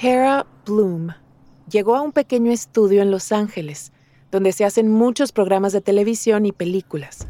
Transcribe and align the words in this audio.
Tara 0.00 0.44
Bloom 0.66 1.14
llegó 1.70 1.94
a 1.94 2.02
un 2.02 2.10
pequeño 2.10 2.50
estudio 2.50 3.00
en 3.00 3.12
Los 3.12 3.30
Ángeles, 3.30 3.92
donde 4.32 4.52
se 4.52 4.64
hacen 4.64 4.90
muchos 4.90 5.30
programas 5.30 5.72
de 5.72 5.80
televisión 5.80 6.46
y 6.46 6.52
películas. 6.52 7.28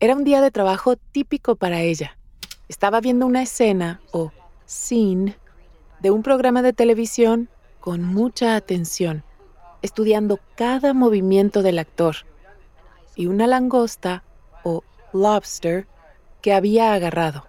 Era 0.00 0.16
un 0.16 0.24
día 0.24 0.40
de 0.40 0.50
trabajo 0.50 0.96
típico 0.96 1.56
para 1.56 1.82
ella. 1.82 2.16
Estaba 2.68 3.00
viendo 3.00 3.26
una 3.26 3.42
escena 3.42 4.00
o 4.12 4.32
scene 4.64 5.36
de 6.00 6.10
un 6.10 6.22
programa 6.22 6.62
de 6.62 6.72
televisión 6.72 7.50
con 7.80 8.02
mucha 8.02 8.56
atención, 8.56 9.22
estudiando 9.82 10.40
cada 10.56 10.94
movimiento 10.94 11.62
del 11.62 11.78
actor. 11.78 12.16
Y 13.14 13.26
una 13.26 13.46
langosta 13.46 14.24
o 14.64 14.82
lobster 15.12 15.86
que 16.40 16.54
había 16.54 16.94
agarrado. 16.94 17.46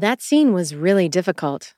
That 0.00 0.18
scene 0.18 0.50
was 0.50 0.74
really 0.74 1.08
difficult. 1.08 1.76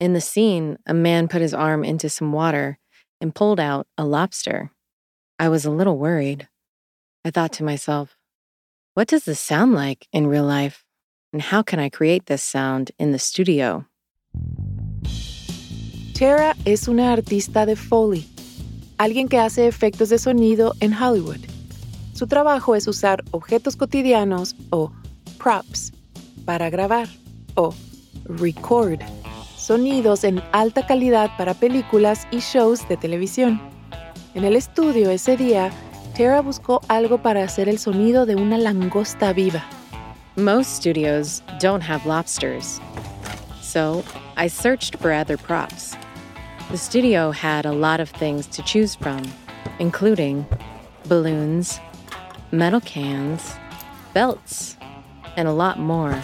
In 0.00 0.14
the 0.14 0.20
scene, 0.22 0.78
a 0.86 0.94
man 0.94 1.28
put 1.28 1.42
his 1.42 1.52
arm 1.52 1.84
into 1.84 2.08
some 2.08 2.32
water 2.32 2.78
and 3.20 3.34
pulled 3.34 3.60
out 3.60 3.86
a 3.98 4.04
lobster. 4.06 4.70
I 5.38 5.50
was 5.50 5.66
a 5.66 5.70
little 5.70 5.98
worried. 5.98 6.48
I 7.22 7.30
thought 7.30 7.52
to 7.54 7.64
myself, 7.64 8.16
what 8.94 9.08
does 9.08 9.24
this 9.24 9.38
sound 9.38 9.74
like 9.74 10.08
in 10.10 10.26
real 10.26 10.46
life? 10.46 10.86
And 11.34 11.42
how 11.42 11.60
can 11.60 11.78
I 11.78 11.90
create 11.90 12.24
this 12.26 12.42
sound 12.42 12.92
in 12.98 13.12
the 13.12 13.18
studio? 13.18 13.84
Tara 16.14 16.54
es 16.64 16.88
una 16.88 17.14
artista 17.14 17.66
de 17.66 17.76
Foley, 17.76 18.26
alguien 18.98 19.28
que 19.28 19.38
hace 19.38 19.66
efectos 19.66 20.08
de 20.08 20.18
sonido 20.18 20.72
en 20.80 20.94
Hollywood. 20.94 21.44
Su 22.14 22.26
trabajo 22.26 22.74
es 22.74 22.88
usar 22.88 23.22
objetos 23.32 23.76
cotidianos 23.76 24.54
o 24.72 24.90
props 25.36 25.92
para 26.46 26.70
grabar 26.70 27.06
o 27.54 27.74
record 28.24 29.02
sonidos 29.60 30.24
en 30.24 30.42
alta 30.52 30.86
calidad 30.86 31.30
para 31.36 31.52
películas 31.54 32.26
y 32.30 32.38
shows 32.38 32.88
de 32.88 32.96
televisión. 32.96 33.60
En 34.34 34.44
el 34.44 34.56
estudio 34.56 35.10
ese 35.10 35.36
día, 35.36 35.70
Tara 36.16 36.40
buscó 36.40 36.80
algo 36.88 37.18
para 37.18 37.44
hacer 37.44 37.68
el 37.68 37.78
sonido 37.78 38.24
de 38.24 38.36
una 38.36 38.56
langosta 38.56 39.32
viva. 39.32 39.62
Most 40.36 40.76
studios 40.76 41.42
don't 41.60 41.82
have 41.82 42.06
lobsters. 42.06 42.80
So 43.60 44.02
I 44.36 44.48
searched 44.48 44.96
for 44.96 45.12
other 45.12 45.36
props. 45.36 45.94
The 46.70 46.78
studio 46.78 47.30
had 47.30 47.66
a 47.66 47.72
lot 47.72 48.00
of 48.00 48.08
things 48.10 48.46
to 48.48 48.62
choose 48.62 48.94
from, 48.94 49.22
including 49.78 50.46
balloons, 51.06 51.80
metal 52.50 52.80
cans, 52.80 53.54
belts, 54.14 54.76
and 55.36 55.46
a 55.46 55.52
lot 55.52 55.78
more. 55.78 56.16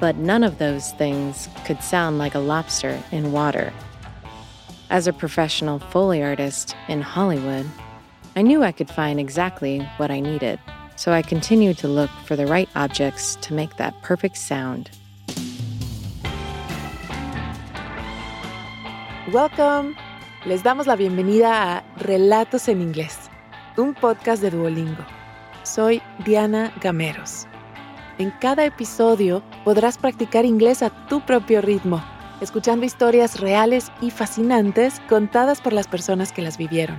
But 0.00 0.16
none 0.16 0.44
of 0.44 0.58
those 0.58 0.92
things 0.92 1.48
could 1.64 1.82
sound 1.82 2.18
like 2.18 2.36
a 2.36 2.38
lobster 2.38 3.02
in 3.10 3.32
water. 3.32 3.72
As 4.90 5.06
a 5.06 5.12
professional 5.12 5.80
Foley 5.80 6.22
artist 6.22 6.76
in 6.86 7.02
Hollywood, 7.02 7.66
I 8.36 8.42
knew 8.42 8.62
I 8.62 8.70
could 8.70 8.88
find 8.88 9.18
exactly 9.18 9.80
what 9.96 10.12
I 10.12 10.20
needed, 10.20 10.60
so 10.94 11.12
I 11.12 11.22
continued 11.22 11.78
to 11.78 11.88
look 11.88 12.10
for 12.24 12.36
the 12.36 12.46
right 12.46 12.68
objects 12.76 13.36
to 13.42 13.54
make 13.54 13.76
that 13.76 14.00
perfect 14.02 14.36
sound. 14.36 14.90
Welcome. 19.32 19.96
Les 20.46 20.62
damos 20.62 20.86
la 20.86 20.94
bienvenida 20.94 21.78
a 21.78 21.84
Relatos 21.98 22.68
en 22.68 22.80
Inglés, 22.80 23.28
un 23.76 23.94
podcast 23.94 24.40
de 24.40 24.50
Duolingo. 24.50 25.04
Soy 25.64 26.00
Diana 26.24 26.72
Gameros. 26.80 27.46
En 28.18 28.32
cada 28.32 28.64
episodio 28.64 29.44
podrás 29.64 29.96
practicar 29.96 30.44
inglés 30.44 30.82
a 30.82 30.90
tu 31.06 31.20
propio 31.20 31.60
ritmo, 31.60 32.02
escuchando 32.40 32.84
historias 32.84 33.38
reales 33.38 33.92
y 34.00 34.10
fascinantes 34.10 35.00
contadas 35.08 35.60
por 35.60 35.72
las 35.72 35.86
personas 35.86 36.32
que 36.32 36.42
las 36.42 36.58
vivieron. 36.58 36.96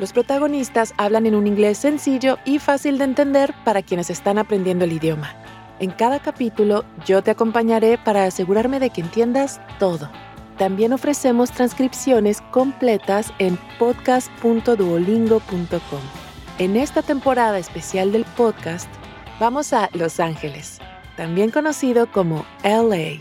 Los 0.00 0.12
protagonistas 0.12 0.92
hablan 0.96 1.26
en 1.26 1.36
un 1.36 1.46
inglés 1.46 1.78
sencillo 1.78 2.38
y 2.44 2.58
fácil 2.58 2.98
de 2.98 3.04
entender 3.04 3.54
para 3.64 3.82
quienes 3.82 4.10
están 4.10 4.38
aprendiendo 4.38 4.84
el 4.84 4.92
idioma. 4.92 5.36
En 5.78 5.92
cada 5.92 6.18
capítulo 6.18 6.84
yo 7.06 7.22
te 7.22 7.30
acompañaré 7.30 7.96
para 7.96 8.24
asegurarme 8.24 8.80
de 8.80 8.90
que 8.90 9.02
entiendas 9.02 9.60
todo. 9.78 10.10
También 10.58 10.92
ofrecemos 10.92 11.52
transcripciones 11.52 12.40
completas 12.50 13.32
en 13.38 13.56
podcast.duolingo.com. 13.78 16.00
En 16.58 16.76
esta 16.76 17.02
temporada 17.02 17.58
especial 17.58 18.10
del 18.10 18.24
podcast, 18.36 18.88
Vamos 19.40 19.72
a 19.72 19.90
Los 19.94 20.20
Ángeles, 20.20 20.78
también 21.16 21.50
conocido 21.50 22.10
como 22.12 22.46
LA, 22.62 23.20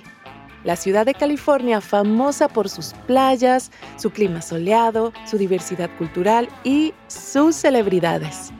la 0.63 0.75
ciudad 0.75 1.07
de 1.07 1.15
California 1.15 1.81
famosa 1.81 2.47
por 2.47 2.69
sus 2.69 2.93
playas, 3.07 3.71
su 3.97 4.11
clima 4.11 4.43
soleado, 4.43 5.11
su 5.25 5.39
diversidad 5.39 5.89
cultural 5.97 6.47
y 6.63 6.93
sus 7.07 7.55
celebridades. 7.55 8.51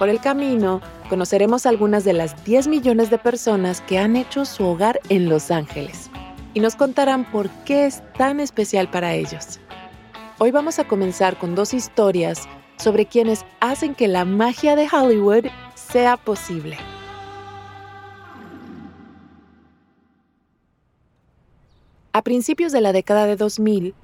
Por 0.00 0.08
el 0.08 0.20
camino, 0.20 0.80
conoceremos 1.08 1.64
algunas 1.64 2.02
de 2.02 2.12
las 2.12 2.44
10 2.44 2.66
millones 2.66 3.08
de 3.08 3.18
personas 3.18 3.82
que 3.82 4.00
han 4.00 4.16
hecho 4.16 4.44
su 4.44 4.64
hogar 4.64 4.98
en 5.10 5.28
Los 5.28 5.52
Ángeles 5.52 6.10
y 6.54 6.60
nos 6.60 6.74
contarán 6.74 7.24
por 7.30 7.48
qué 7.64 7.86
es 7.86 8.02
tan 8.14 8.40
especial 8.40 8.90
para 8.90 9.14
ellos. 9.14 9.60
Hoy 10.38 10.50
vamos 10.50 10.80
a 10.80 10.88
comenzar 10.88 11.38
con 11.38 11.54
dos 11.54 11.72
historias 11.72 12.48
sobre 12.78 13.06
quienes 13.06 13.44
hacen 13.60 13.94
que 13.94 14.08
la 14.08 14.24
magia 14.24 14.74
de 14.74 14.88
Hollywood 14.90 15.46
sea 15.92 16.16
posible. 16.16 16.76
A 22.12 22.22
principios 22.22 22.72
de 22.72 22.80
la 22.80 22.92
década 22.92 23.26
de 23.26 23.36
2000, 23.36 23.94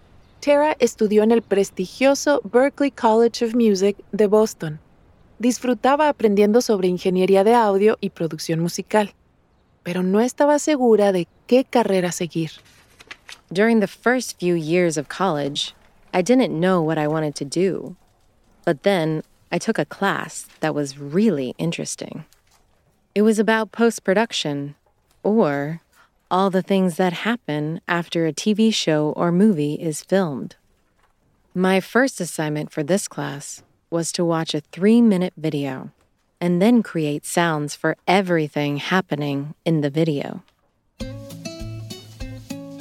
Tara 0.41 0.77
estudió 0.79 1.23
en 1.23 1.33
el 1.33 1.43
prestigioso 1.43 2.41
Berklee 2.45 2.91
College 2.91 3.45
of 3.45 3.55
Music 3.55 3.97
de 4.13 4.27
Boston. 4.27 4.81
Disfrutaba 5.39 6.09
aprendiendo 6.09 6.61
sobre 6.61 6.89
ingeniería 6.89 7.45
de 7.45 7.55
audio 7.55 7.99
y 8.01 8.11
producción 8.11 8.61
musical, 8.61 9.15
pero 9.83 10.03
no 10.03 10.21
estaba 10.21 10.59
segura 10.59 11.13
de 11.13 11.29
qué 11.47 11.65
carrera 11.65 12.11
seguir. 12.11 12.53
During 13.51 13.81
the 13.81 13.87
first 13.87 14.39
few 14.41 14.57
years 14.57 14.97
of 14.97 15.09
college, 15.09 15.75
I 16.13 16.23
didn't 16.23 16.59
know 16.59 16.81
what 16.81 16.99
I 16.99 17.07
wanted 17.07 17.35
to 17.35 17.45
do. 17.45 17.97
But 18.65 18.83
then 18.83 19.23
I 19.57 19.59
took 19.59 19.79
a 19.79 19.87
class 19.87 20.47
that 20.61 20.75
was 20.75 20.99
really 20.99 21.55
interesting. 21.57 22.27
It 23.15 23.23
was 23.23 23.39
about 23.39 23.73
post 23.73 24.05
production, 24.05 24.75
or 25.23 25.81
all 26.31 26.51
the 26.51 26.61
things 26.61 26.99
that 26.99 27.25
happen 27.25 27.81
after 27.89 28.27
a 28.27 28.35
TV 28.35 28.69
show 28.69 29.15
or 29.17 29.33
movie 29.33 29.73
is 29.81 30.03
filmed. 30.03 30.57
My 31.55 31.81
first 31.81 32.21
assignment 32.21 32.71
for 32.71 32.83
this 32.83 33.09
class 33.09 33.63
was 33.89 34.13
to 34.13 34.27
watch 34.27 34.53
a 34.53 34.61
three 34.61 35.01
minute 35.01 35.33
video 35.39 35.91
and 36.39 36.61
then 36.61 36.83
create 36.83 37.25
sounds 37.25 37.75
for 37.75 37.97
everything 38.07 38.77
happening 38.77 39.55
in 39.65 39.81
the 39.81 39.89
video. 39.89 40.43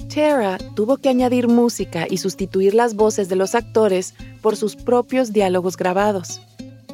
Tara 0.09 0.57
tuvo 0.75 0.97
que 1.01 1.09
añadir 1.09 1.47
música 1.47 2.05
y 2.09 2.17
sustituir 2.17 2.73
las 2.73 2.95
voces 2.95 3.29
de 3.29 3.37
los 3.37 3.55
actores 3.55 4.13
por 4.41 4.57
sus 4.57 4.75
propios 4.75 5.31
diálogos 5.31 5.77
grabados. 5.77 6.41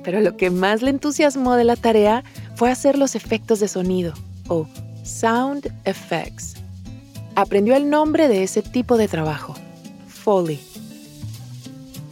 Pero 0.04 0.20
lo 0.22 0.38
que 0.38 0.50
más 0.50 0.82
le 0.82 0.90
entusiasmó 0.90 1.56
de 1.56 1.64
la 1.64 1.76
tarea 1.76 2.24
fue 2.56 2.72
hacer 2.72 2.98
los 2.98 3.16
efectos 3.16 3.60
de 3.60 3.68
sonido, 3.68 4.14
o 4.48 4.68
sound 5.04 5.72
effects. 5.86 6.56
Aprendió 7.36 7.76
el 7.76 7.90
nombre 7.90 8.28
de 8.28 8.44
ese 8.44 8.62
tipo 8.62 8.98
de 8.98 9.08
trabajo, 9.08 9.56
Foley. 10.08 10.60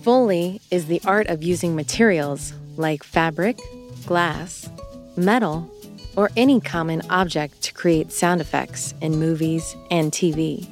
Foley 0.04 0.62
is 0.72 0.88
the 0.88 1.02
art 1.06 1.30
of 1.30 1.44
using 1.44 1.76
materials 1.76 2.54
like 2.78 3.04
fabric, 3.04 3.58
glass, 4.06 4.70
metal, 5.18 5.70
or 6.16 6.30
any 6.38 6.60
common 6.60 7.02
object 7.10 7.62
to 7.62 7.74
create 7.74 8.12
sound 8.12 8.42
effects 8.42 8.94
in 9.02 9.20
movies 9.20 9.76
and 9.92 10.12
TV. 10.12 10.66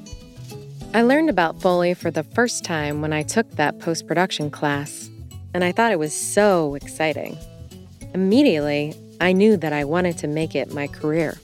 I 0.93 1.03
learned 1.03 1.29
about 1.29 1.61
Foley 1.61 1.93
for 1.93 2.09
the 2.09 2.23
first 2.23 2.63
time 2.63 3.01
when 3.01 3.11
I 3.11 3.21
took 3.23 3.49
that 3.51 3.79
post 3.79 4.07
production 4.07 4.49
class, 4.49 5.09
and 5.53 5.63
I 5.63 5.71
thought 5.71 5.91
it 5.91 5.99
was 5.99 6.13
so 6.13 6.75
exciting. 6.75 7.37
Immediately, 8.13 8.95
I 9.19 9.33
knew 9.33 9.57
that 9.57 9.73
I 9.73 9.83
wanted 9.83 10.17
to 10.19 10.27
make 10.27 10.55
it 10.55 10.73
my 10.73 10.87
career. 10.87 11.37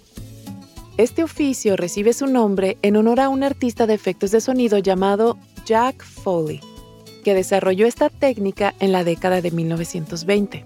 Este 0.98 1.24
oficio 1.24 1.76
recibe 1.76 2.14
su 2.14 2.28
nombre 2.28 2.78
en 2.84 2.96
honor 2.98 3.20
a 3.20 3.30
un 3.30 3.44
artista 3.44 3.88
de 3.88 3.96
efectos 3.96 4.32
de 4.32 4.42
sonido 4.42 4.78
llamado 4.78 5.38
Jack 5.66 6.04
Foley, 6.04 6.60
que 7.24 7.34
desarrolló 7.34 7.88
esta 7.88 8.10
técnica 8.10 8.76
en 8.80 8.92
la 8.92 9.04
década 9.04 9.42
de 9.42 9.50
1920. 9.50 10.64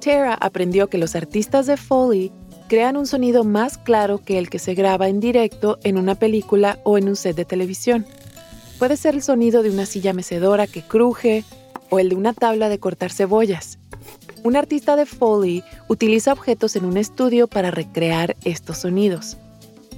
Tara 0.00 0.34
aprendió 0.34 0.88
que 0.88 0.98
los 0.98 1.16
artistas 1.16 1.66
de 1.66 1.76
Foley 1.76 2.30
crean 2.68 2.96
un 2.96 3.06
sonido 3.06 3.44
más 3.44 3.78
claro 3.78 4.18
que 4.18 4.38
el 4.38 4.50
que 4.50 4.58
se 4.58 4.74
graba 4.74 5.08
en 5.08 5.20
directo 5.20 5.78
en 5.82 5.96
una 5.96 6.14
película 6.14 6.78
o 6.84 6.98
en 6.98 7.08
un 7.08 7.16
set 7.16 7.34
de 7.34 7.46
televisión. 7.46 8.06
Puede 8.78 8.96
ser 8.96 9.14
el 9.14 9.22
sonido 9.22 9.62
de 9.62 9.70
una 9.70 9.86
silla 9.86 10.12
mecedora 10.12 10.66
que 10.66 10.82
cruje 10.82 11.44
o 11.90 11.98
el 11.98 12.10
de 12.10 12.16
una 12.16 12.32
tabla 12.32 12.68
de 12.68 12.78
cortar 12.78 13.10
cebollas. 13.12 13.78
Un 14.44 14.56
artista 14.56 14.96
de 14.96 15.06
Foley 15.06 15.64
utiliza 15.88 16.32
objetos 16.32 16.76
en 16.76 16.84
un 16.84 16.96
estudio 16.96 17.48
para 17.48 17.70
recrear 17.70 18.36
estos 18.44 18.78
sonidos. 18.78 19.36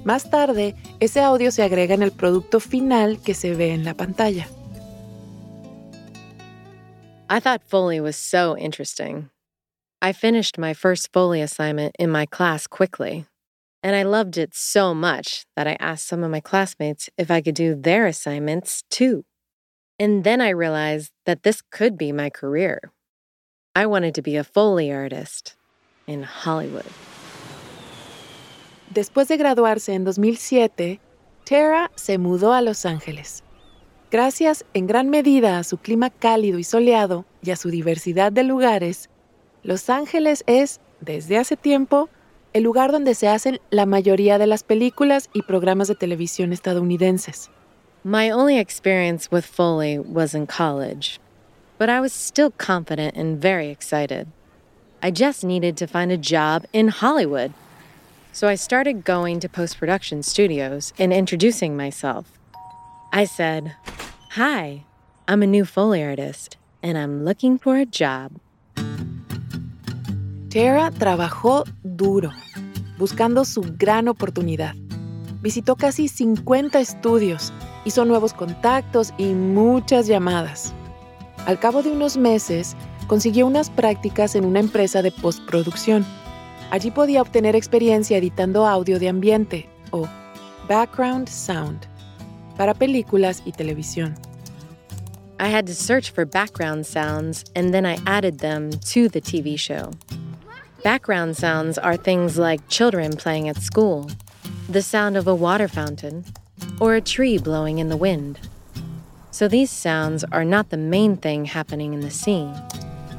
Más 0.03 0.29
tarde, 0.29 0.75
ese 0.99 1.21
audio 1.21 1.51
se 1.51 1.63
agrega 1.63 1.93
en 1.93 2.01
el 2.01 2.11
producto 2.11 2.59
final 2.59 3.19
que 3.21 3.33
se 3.33 3.53
ve 3.53 3.71
en 3.71 3.83
la 3.85 3.93
pantalla. 3.93 4.47
I 7.29 7.39
thought 7.39 7.61
Foley 7.63 8.01
was 8.01 8.17
so 8.17 8.57
interesting. 8.57 9.29
I 10.01 10.11
finished 10.11 10.57
my 10.57 10.73
first 10.73 11.13
Foley 11.13 11.41
assignment 11.41 11.95
in 11.97 12.09
my 12.09 12.25
class 12.25 12.67
quickly, 12.67 13.25
and 13.83 13.95
I 13.95 14.03
loved 14.03 14.37
it 14.37 14.53
so 14.53 14.93
much 14.93 15.45
that 15.55 15.67
I 15.67 15.77
asked 15.79 16.07
some 16.07 16.23
of 16.23 16.31
my 16.31 16.41
classmates 16.41 17.09
if 17.17 17.29
I 17.31 17.41
could 17.41 17.55
do 17.55 17.75
their 17.75 18.07
assignments 18.07 18.83
too. 18.89 19.23
And 20.01 20.23
then 20.23 20.41
I 20.41 20.49
realized 20.49 21.11
that 21.25 21.43
this 21.43 21.61
could 21.61 21.95
be 21.95 22.11
my 22.11 22.31
career. 22.31 22.91
I 23.75 23.85
wanted 23.85 24.15
to 24.15 24.23
be 24.23 24.35
a 24.35 24.43
Foley 24.43 24.91
artist 24.91 25.55
in 26.07 26.23
Hollywood. 26.23 26.87
Después 28.91 29.27
de 29.27 29.37
graduarse 29.37 29.93
en 29.93 30.03
2007, 30.03 30.99
Tara 31.45 31.91
se 31.93 32.17
mudó 32.17 32.51
a 32.51 32.63
Los 32.63 32.83
Ángeles. 32.87 33.43
Gracias 34.09 34.65
en 34.73 34.87
gran 34.87 35.11
medida 35.11 35.59
a 35.59 35.63
su 35.63 35.77
clima 35.77 36.09
cálido 36.09 36.57
y 36.57 36.63
soleado 36.63 37.25
y 37.43 37.51
a 37.51 37.55
su 37.55 37.69
diversidad 37.69 38.31
de 38.31 38.41
lugares, 38.41 39.07
Los 39.61 39.87
Ángeles 39.91 40.43
es, 40.47 40.79
desde 40.99 41.37
hace 41.37 41.55
tiempo, 41.55 42.09
el 42.53 42.63
lugar 42.63 42.91
donde 42.91 43.13
se 43.13 43.27
hacen 43.27 43.61
la 43.69 43.85
mayoría 43.85 44.39
de 44.39 44.47
las 44.47 44.63
películas 44.63 45.29
y 45.31 45.43
programas 45.43 45.89
de 45.89 45.93
televisión 45.93 46.53
estadounidenses. 46.53 47.51
My 48.03 48.31
only 48.31 48.57
experience 48.57 49.29
with 49.29 49.45
Foley 49.45 49.99
was 49.99 50.33
in 50.33 50.47
college, 50.47 51.19
but 51.77 51.87
I 51.87 51.99
was 51.99 52.11
still 52.11 52.49
confident 52.49 53.15
and 53.15 53.39
very 53.39 53.69
excited. 53.69 54.27
I 55.03 55.11
just 55.11 55.43
needed 55.43 55.77
to 55.77 55.85
find 55.85 56.11
a 56.11 56.17
job 56.17 56.65
in 56.73 56.87
Hollywood. 56.87 57.53
So 58.31 58.47
I 58.47 58.55
started 58.55 59.05
going 59.05 59.39
to 59.41 59.49
post 59.49 59.77
production 59.77 60.23
studios 60.23 60.93
and 60.97 61.13
introducing 61.13 61.77
myself. 61.77 62.25
I 63.13 63.25
said, 63.25 63.75
Hi, 64.31 64.85
I'm 65.27 65.43
a 65.43 65.47
new 65.47 65.63
Foley 65.63 66.03
artist 66.03 66.57
and 66.81 66.97
I'm 66.97 67.23
looking 67.23 67.59
for 67.59 67.77
a 67.77 67.85
job. 67.85 68.31
Tara 70.49 70.89
trabajó 70.89 71.65
duro, 71.83 72.31
buscando 72.97 73.45
su 73.45 73.61
gran 73.77 74.07
oportunidad. 74.07 74.73
Visitó 75.41 75.75
casi 75.75 76.07
50 76.07 76.79
estudios, 76.79 77.51
hizo 77.85 78.05
nuevos 78.05 78.33
contactos 78.33 79.13
y 79.17 79.25
muchas 79.33 80.07
llamadas. 80.07 80.73
Al 81.45 81.59
cabo 81.59 81.81
de 81.81 81.91
unos 81.91 82.17
meses, 82.17 82.75
consiguió 83.07 83.47
unas 83.47 83.69
prácticas 83.69 84.35
en 84.35 84.45
una 84.45 84.59
empresa 84.59 85.01
de 85.01 85.11
postproducción. 85.11 86.05
Allí 86.69 86.91
podía 86.91 87.21
obtener 87.21 87.55
experiencia 87.55 88.17
editando 88.17 88.65
audio 88.67 88.99
de 88.99 89.09
ambiente 89.09 89.69
o 89.91 90.07
background 90.67 91.27
sound 91.27 91.85
para 92.57 92.73
películas 92.73 93.41
y 93.45 93.51
televisión. 93.51 94.15
I 95.39 95.47
had 95.47 95.65
to 95.65 95.73
search 95.73 96.11
for 96.11 96.23
background 96.23 96.85
sounds 96.85 97.43
and 97.55 97.73
then 97.73 97.85
I 97.85 97.97
added 98.05 98.39
them 98.39 98.69
to 98.93 99.09
the 99.09 99.19
TV 99.19 99.57
show. 99.57 99.91
Background 100.83 101.35
sounds 101.35 101.77
are 101.79 101.97
things 101.97 102.37
like 102.37 102.61
children 102.69 103.15
playing 103.17 103.49
at 103.49 103.57
school, 103.57 104.09
the 104.69 104.81
sound 104.81 105.17
of 105.17 105.27
a 105.27 105.35
water 105.35 105.67
fountain, 105.67 106.23
or 106.81 106.95
a 106.95 107.01
tree 107.01 107.37
blowing 107.37 107.77
in 107.77 107.89
the 107.89 107.95
wind. 107.95 108.39
So 109.29 109.47
these 109.47 109.69
sounds 109.69 110.25
are 110.31 110.43
not 110.43 110.71
the 110.71 110.77
main 110.77 111.15
thing 111.15 111.45
happening 111.45 111.93
in 111.93 112.01
the 112.01 112.09
scene. 112.09 112.51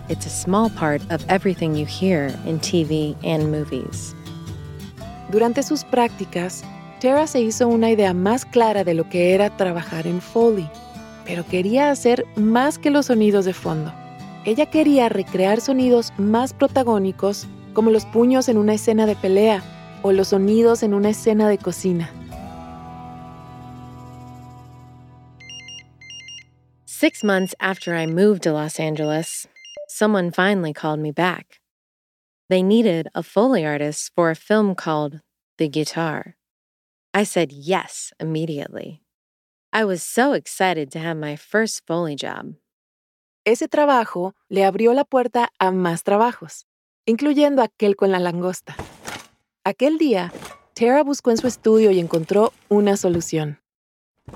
It's 0.09 0.27
a 0.27 0.31
small 0.31 0.69
part 0.69 1.01
of 1.11 1.25
everything 1.29 1.77
you 1.77 1.87
hear 1.87 2.27
in 2.45 2.59
TV 2.59 3.17
and 3.23 3.53
movies. 3.53 4.15
Durante 5.31 5.63
sus 5.63 5.85
prácticas, 5.85 6.65
Tara 7.01 7.27
se 7.27 7.41
hizo 7.41 7.69
una 7.69 7.91
idea 7.91 8.13
más 8.13 8.45
clara 8.45 8.85
de 8.85 8.95
lo 8.95 9.09
que 9.09 9.33
era 9.33 9.57
trabajar 9.57 10.07
en 10.07 10.21
Foley, 10.21 10.69
pero 11.25 11.47
quería 11.47 11.91
hacer 11.91 12.27
más 12.37 12.79
que 12.79 12.91
los 12.91 13.07
sonidos 13.07 13.45
de 13.45 13.55
fondo. 13.55 13.93
Ella 14.45 14.67
quería 14.67 15.09
recrear 15.09 15.61
sonidos 15.61 16.13
más 16.19 16.53
protagónicos, 16.53 17.47
como 17.75 17.91
los 17.91 18.05
puños 18.07 18.49
en 18.49 18.59
una 18.59 18.75
escena 18.75 19.07
de 19.07 19.15
pelea 19.15 19.63
o 20.03 20.11
los 20.11 20.29
sonidos 20.29 20.83
en 20.83 20.95
una 20.95 21.11
escena 21.11 21.49
de 21.49 21.59
cocina. 21.59 22.11
Six 27.03 27.25
months 27.25 27.53
after 27.59 27.97
I 27.97 28.07
moved 28.07 28.45
to 28.45 28.53
Los 28.53 28.79
Angeles, 28.79 29.49
someone 29.89 30.31
finally 30.31 30.73
called 30.73 31.01
me 31.01 31.11
back. 31.11 31.59
They 32.49 32.63
needed 32.63 33.09
a 33.13 33.25
Foley 33.25 33.67
artist 33.67 34.13
for 34.15 34.31
a 34.31 34.37
film 34.37 34.77
called 34.77 35.19
The 35.59 35.69
Guitar. 35.69 36.37
I 37.13 37.25
said 37.25 37.51
yes 37.51 38.13
immediately. 38.21 39.03
I 39.73 39.85
was 39.85 40.01
so 40.01 40.33
excited 40.33 40.93
to 40.93 41.01
have 41.01 41.17
my 41.17 41.35
first 41.35 41.83
Foley 41.89 42.15
job. 42.15 42.55
Ese 43.45 43.67
trabajo 43.67 44.35
le 44.49 44.63
abrió 44.63 44.95
la 44.95 45.03
puerta 45.03 45.49
a 45.59 45.73
más 45.73 46.05
trabajos, 46.05 46.67
incluyendo 47.05 47.63
aquel 47.63 47.97
con 47.97 48.13
la 48.13 48.21
langosta. 48.21 48.77
Aquel 49.65 49.99
día, 49.99 50.31
Tara 50.75 51.03
buscó 51.03 51.33
en 51.33 51.39
su 51.39 51.49
estudio 51.49 51.91
y 51.91 51.99
encontró 51.99 52.53
una 52.69 52.97
solución. 52.97 53.59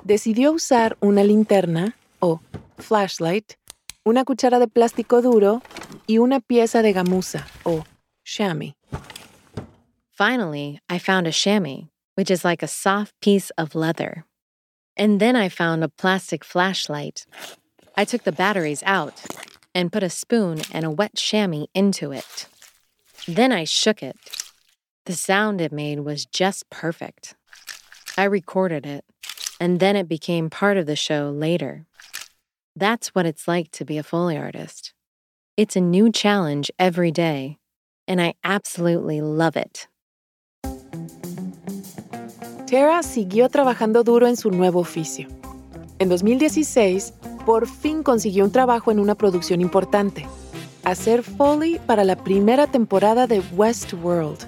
Decidió 0.03 0.51
usar 0.51 0.97
una 1.01 1.23
linterna 1.23 1.95
o 2.26 2.40
flashlight, 2.78 3.56
una 4.05 4.25
cuchara 4.25 4.58
de 4.58 4.67
plástico 4.67 5.23
duro 5.23 5.62
y 6.08 6.19
una 6.19 6.40
pieza 6.40 6.82
de 6.82 6.93
gamuza 6.93 7.44
o 7.64 7.84
chamois. 8.25 8.75
Finally, 10.11 10.81
I 10.88 10.99
found 10.99 11.26
a 11.26 11.32
chamois, 11.32 11.88
which 12.14 12.31
is 12.31 12.44
like 12.44 12.62
a 12.62 12.69
soft 12.69 13.12
piece 13.20 13.50
of 13.58 13.75
leather. 13.75 14.25
And 14.96 15.20
then 15.20 15.37
I 15.37 15.49
found 15.49 15.84
a 15.84 15.88
plastic 15.88 16.43
flashlight. 16.44 17.26
I 17.96 18.05
took 18.05 18.25
the 18.25 18.32
batteries 18.32 18.82
out 18.87 19.23
and 19.75 19.93
put 19.93 20.02
a 20.02 20.11
spoon 20.11 20.62
and 20.73 20.84
a 20.84 20.90
wet 20.90 21.17
chamois 21.17 21.67
into 21.75 22.12
it. 22.12 22.46
Then 23.28 23.52
I 23.52 23.64
shook 23.64 24.02
it. 24.02 24.17
The 25.05 25.12
sound 25.12 25.61
it 25.61 25.73
made 25.73 26.00
was 26.00 26.25
just 26.25 26.69
perfect. 26.70 27.34
I 28.17 28.25
recorded 28.25 28.87
it, 28.87 29.05
and 29.61 29.78
then 29.78 29.96
it 29.96 30.08
became 30.08 30.49
part 30.50 30.78
of 30.78 30.87
the 30.87 30.96
show 30.96 31.31
later. 31.31 31.86
That's 32.78 33.14
what 33.14 33.25
it's 33.25 33.49
like 33.49 33.70
to 33.78 33.87
be 33.87 33.96
a 33.96 34.02
Foley 34.02 34.37
artist. 34.37 34.93
It's 35.56 35.76
a 35.76 35.81
new 35.81 36.12
challenge 36.12 36.70
every 36.78 37.11
day, 37.11 37.56
and 38.06 38.20
I 38.20 38.34
absolutely 38.44 39.23
love 39.23 39.56
it. 39.56 39.88
Tara 42.67 43.02
siguió 43.02 43.49
trabajando 43.49 44.05
duro 44.05 44.26
en 44.26 44.37
su 44.37 44.50
nuevo 44.50 44.81
oficio. 44.81 45.26
En 45.99 46.11
2016, 46.11 47.14
por 47.47 47.66
fin 47.66 48.02
consiguió 48.02 48.45
un 48.45 48.52
trabajo 48.52 48.90
en 48.90 49.00
una 49.00 49.14
producción 49.14 49.62
importante, 49.62 50.26
hacer 50.85 51.23
Foley 51.23 51.78
para 51.87 52.04
la 52.04 52.16
primera 52.16 52.66
temporada 52.66 53.26
de 53.26 53.40
Westworld, 53.56 54.40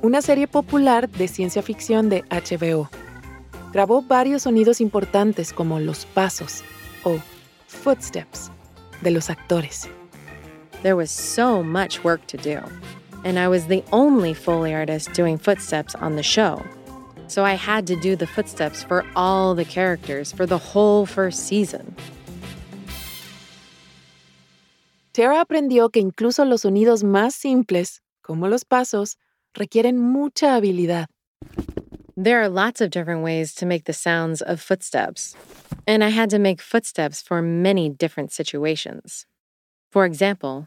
una 0.00 0.22
serie 0.22 0.48
popular 0.48 1.06
de 1.10 1.28
ciencia 1.28 1.60
ficción 1.60 2.08
de 2.08 2.24
HBO. 2.30 2.88
Grabó 3.74 4.00
varios 4.00 4.44
sonidos 4.44 4.80
importantes 4.80 5.52
como 5.52 5.78
los 5.80 6.06
pasos 6.06 6.62
o 7.04 7.18
footsteps 7.68 8.50
de 9.02 9.10
los 9.10 9.28
actores. 9.28 9.88
There 10.82 10.96
was 10.96 11.10
so 11.10 11.62
much 11.62 12.02
work 12.02 12.26
to 12.28 12.36
do, 12.36 12.60
and 13.24 13.38
I 13.38 13.48
was 13.48 13.66
the 13.66 13.84
only 13.92 14.34
Foley 14.34 14.74
artist 14.74 15.12
doing 15.12 15.38
footsteps 15.38 15.94
on 15.94 16.16
the 16.16 16.22
show. 16.22 16.64
So 17.28 17.44
I 17.44 17.54
had 17.54 17.86
to 17.88 17.96
do 17.96 18.16
the 18.16 18.26
footsteps 18.26 18.82
for 18.82 19.04
all 19.14 19.54
the 19.54 19.64
characters 19.64 20.32
for 20.32 20.46
the 20.46 20.58
whole 20.58 21.04
first 21.04 21.46
season. 21.46 21.94
Tara 25.12 25.40
aprendió 25.40 25.90
que 25.90 26.00
incluso 26.00 26.44
los 26.44 26.62
sonidos 26.62 27.02
más 27.02 27.34
simples, 27.34 28.00
como 28.22 28.48
los 28.48 28.64
pasos, 28.64 29.18
requieren 29.52 29.98
mucha 29.98 30.54
habilidad. 30.54 31.08
There 32.20 32.42
are 32.42 32.48
lots 32.48 32.80
of 32.80 32.90
different 32.90 33.22
ways 33.22 33.54
to 33.54 33.64
make 33.64 33.84
the 33.84 33.92
sounds 33.92 34.42
of 34.42 34.60
footsteps, 34.60 35.36
and 35.86 36.02
I 36.02 36.08
had 36.08 36.30
to 36.30 36.40
make 36.40 36.60
footsteps 36.60 37.22
for 37.22 37.40
many 37.40 37.88
different 37.88 38.32
situations. 38.32 39.24
For 39.92 40.04
example, 40.04 40.66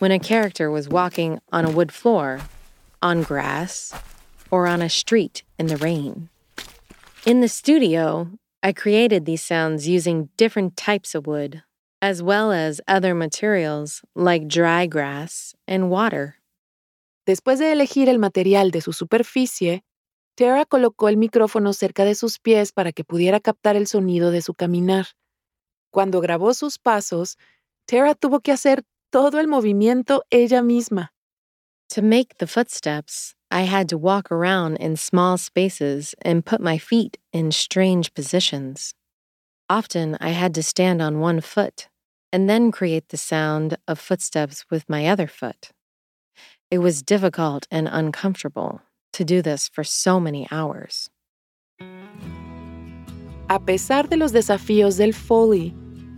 when 0.00 0.10
a 0.10 0.18
character 0.18 0.68
was 0.68 0.88
walking 0.88 1.38
on 1.52 1.64
a 1.64 1.70
wood 1.70 1.92
floor, 1.92 2.40
on 3.00 3.22
grass, 3.22 3.94
or 4.50 4.66
on 4.66 4.82
a 4.82 4.88
street 4.88 5.44
in 5.60 5.68
the 5.68 5.76
rain. 5.76 6.28
In 7.24 7.40
the 7.40 7.46
studio, 7.46 8.28
I 8.60 8.72
created 8.72 9.26
these 9.26 9.44
sounds 9.44 9.86
using 9.86 10.28
different 10.36 10.76
types 10.76 11.14
of 11.14 11.24
wood, 11.24 11.62
as 12.02 12.20
well 12.20 12.50
as 12.50 12.80
other 12.88 13.14
materials 13.14 14.02
like 14.16 14.48
dry 14.48 14.88
grass 14.88 15.54
and 15.68 15.88
water. 15.88 16.38
Después 17.28 17.58
de 17.58 17.70
elegir 17.70 18.08
el 18.08 18.18
material 18.18 18.70
de 18.70 18.80
su 18.80 18.90
superficie, 18.90 19.82
Tara 20.40 20.64
colocó 20.64 21.10
el 21.10 21.18
micrófono 21.18 21.74
cerca 21.74 22.06
de 22.06 22.14
sus 22.14 22.38
pies 22.38 22.72
para 22.72 22.92
que 22.92 23.04
pudiera 23.04 23.40
captar 23.40 23.76
el 23.76 23.86
sonido 23.86 24.30
de 24.30 24.40
su 24.40 24.54
caminar. 24.54 25.08
Cuando 25.90 26.22
grabó 26.22 26.54
sus 26.54 26.78
pasos, 26.78 27.36
Tara 27.84 28.14
tuvo 28.14 28.40
que 28.40 28.50
hacer 28.50 28.82
todo 29.10 29.38
el 29.38 29.48
movimiento 29.48 30.22
ella 30.30 30.62
misma. 30.62 31.12
To 31.90 32.00
make 32.00 32.38
the 32.38 32.46
footsteps, 32.46 33.34
I 33.50 33.66
had 33.66 33.86
to 33.90 33.98
walk 33.98 34.32
around 34.32 34.78
in 34.78 34.96
small 34.96 35.36
spaces 35.36 36.14
and 36.24 36.42
put 36.42 36.62
my 36.62 36.78
feet 36.78 37.18
in 37.34 37.52
strange 37.52 38.14
positions. 38.14 38.94
Often 39.68 40.16
I 40.22 40.30
had 40.30 40.54
to 40.54 40.62
stand 40.62 41.02
on 41.02 41.20
one 41.20 41.42
foot 41.42 41.90
and 42.32 42.48
then 42.48 42.70
create 42.70 43.10
the 43.10 43.18
sound 43.18 43.76
of 43.86 43.98
footsteps 43.98 44.64
with 44.70 44.88
my 44.88 45.06
other 45.06 45.26
foot. 45.26 45.72
It 46.70 46.78
was 46.78 47.02
difficult 47.02 47.66
and 47.70 47.86
uncomfortable 47.92 48.80
to 49.12 49.24
do 49.24 49.42
this 49.42 49.68
for 49.68 49.84
so 49.84 50.20
many 50.20 50.46
hours. 50.50 51.10
A 53.48 53.58
pesar 53.58 54.08
de 54.08 54.16
los 54.16 54.32
desafíos 54.32 54.96
del 54.96 55.12
Foley, 55.12 55.74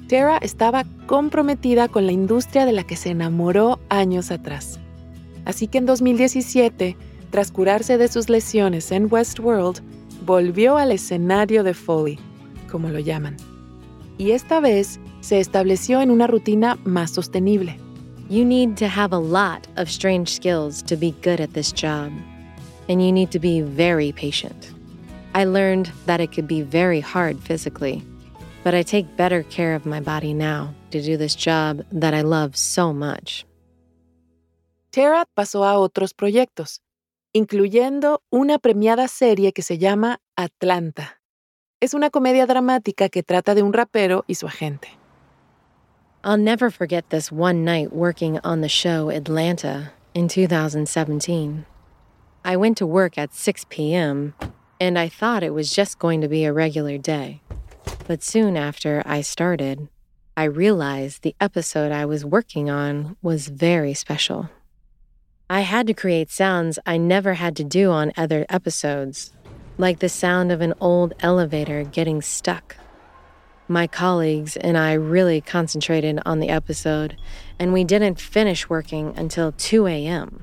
Tara 0.09 0.37
estaba 0.43 0.85
comprometida 1.07 1.89
con 1.89 2.05
la 2.05 2.13
industria 2.13 2.67
de 2.67 2.73
la 2.73 2.85
que 2.85 2.97
se 2.97 3.09
enamoró 3.11 3.81
años 3.89 4.31
atrás. 4.31 4.79
Así 5.47 5.67
que 5.67 5.79
en 5.79 5.87
2017, 5.87 6.97
tras 7.31 7.51
curarse 7.51 7.97
de 7.97 8.09
sus 8.09 8.29
lesiones 8.29 8.93
en 8.93 9.09
Westworld, 9.11 9.81
volvió 10.27 10.77
al 10.77 10.93
escenario 10.93 11.65
de 11.65 11.73
Foley, 11.73 12.19
como 12.71 12.91
lo 12.91 12.99
llaman. 12.99 13.37
Y 14.19 14.33
esta 14.33 14.61
vez 14.61 15.01
se 15.21 15.41
estableció 15.41 16.03
en 16.03 16.11
una 16.11 16.27
rutina 16.27 16.79
más 16.85 17.13
sostenible. 17.13 17.79
You 18.29 18.45
need 18.45 18.77
to 18.77 18.87
have 18.87 19.15
a 19.15 19.19
lot 19.19 19.67
of 19.77 19.89
strange 19.89 20.29
skills 20.29 20.83
to 20.85 20.97
be 20.97 21.13
good 21.23 21.41
at 21.41 21.55
this 21.55 21.73
job, 21.73 22.11
and 22.89 23.03
you 23.03 23.12
need 23.12 23.31
to 23.31 23.39
be 23.39 23.61
very 23.61 24.12
patient. 24.12 24.73
I 25.35 25.45
learned 25.45 25.91
that 26.07 26.21
it 26.21 26.33
could 26.33 26.47
be 26.47 26.62
very 26.62 27.01
hard 27.01 27.39
physically, 27.41 28.03
but 28.65 28.75
I 28.75 28.83
take 28.83 29.17
better 29.17 29.43
care 29.45 29.75
of 29.75 29.87
my 29.87 30.01
body 30.01 30.35
now 30.35 30.75
to 30.91 31.01
do 31.01 31.17
this 31.17 31.35
job 31.35 31.85
that 31.93 32.15
I 32.15 32.23
love 32.23 32.57
so 32.57 32.93
much. 32.93 33.47
Tara 34.91 35.25
pasó 35.35 35.65
a 35.65 35.79
otros 35.79 36.12
proyectos, 36.12 36.81
incluyendo 37.33 38.23
una 38.31 38.59
premiada 38.59 39.09
serie 39.09 39.53
que 39.53 39.62
se 39.62 39.79
llama 39.79 40.19
Atlanta. 40.37 41.19
Es 41.81 41.95
una 41.95 42.11
comedia 42.11 42.47
dramática 42.47 43.09
que 43.09 43.23
trata 43.23 43.55
de 43.55 43.62
un 43.62 43.73
rapero 43.73 44.25
y 44.27 44.35
su 44.35 44.47
agente. 44.47 44.89
I'll 46.25 46.37
never 46.37 46.71
forget 46.71 47.09
this 47.09 47.33
one 47.33 47.65
night 47.65 47.93
working 47.93 48.39
on 48.45 48.61
the 48.61 48.69
show 48.69 49.11
Atlanta 49.11 49.93
in 50.15 50.29
2017. 50.29 51.65
I 52.45 52.57
went 52.57 52.77
to 52.79 52.87
work 52.87 53.17
at 53.17 53.35
6 53.35 53.67
p.m., 53.69 54.35
and 54.81 54.99
I 54.99 55.09
thought 55.09 55.45
it 55.45 55.55
was 55.55 55.71
just 55.71 56.01
going 56.01 56.21
to 56.23 56.29
be 56.29 56.45
a 56.45 56.53
regular 56.53 56.99
day. 56.99 57.41
But 58.09 58.25
soon 58.25 58.57
after 58.57 59.01
I 59.07 59.21
started, 59.21 59.89
I 60.37 60.45
realized 60.45 61.23
the 61.23 61.37
episode 61.41 61.93
I 61.93 62.05
was 62.05 62.25
working 62.25 62.69
on 62.69 63.17
was 63.23 63.47
very 63.47 63.95
special. 63.95 64.51
I 65.49 65.61
had 65.61 65.87
to 65.87 65.95
create 65.95 66.31
sounds 66.31 66.81
I 66.85 66.97
never 66.97 67.35
had 67.35 67.55
to 67.57 67.65
do 67.65 67.93
on 67.93 68.13
other 68.17 68.45
episodes, 68.49 69.33
like 69.79 70.01
the 70.01 70.09
sound 70.09 70.51
of 70.51 70.61
an 70.61 70.75
old 70.81 71.15
elevator 71.21 71.85
getting 71.85 72.21
stuck. 72.23 72.77
My 73.69 73.87
colleagues 73.87 74.57
and 74.57 74.77
I 74.77 74.95
really 74.95 75.41
concentrated 75.41 76.19
on 76.27 76.41
the 76.41 76.49
episode, 76.49 77.17
and 77.61 77.73
we 77.73 77.85
didn't 77.85 78.19
finish 78.19 78.69
working 78.69 79.15
until 79.17 79.53
2 79.53 79.87
a.m. 79.87 80.43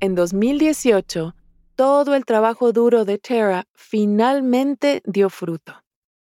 En 0.00 0.14
2018, 0.14 1.34
todo 1.74 2.14
el 2.14 2.24
trabajo 2.24 2.72
duro 2.72 3.04
de 3.04 3.18
Tara 3.18 3.64
finalmente 3.74 5.02
dio 5.04 5.28
fruto. 5.28 5.82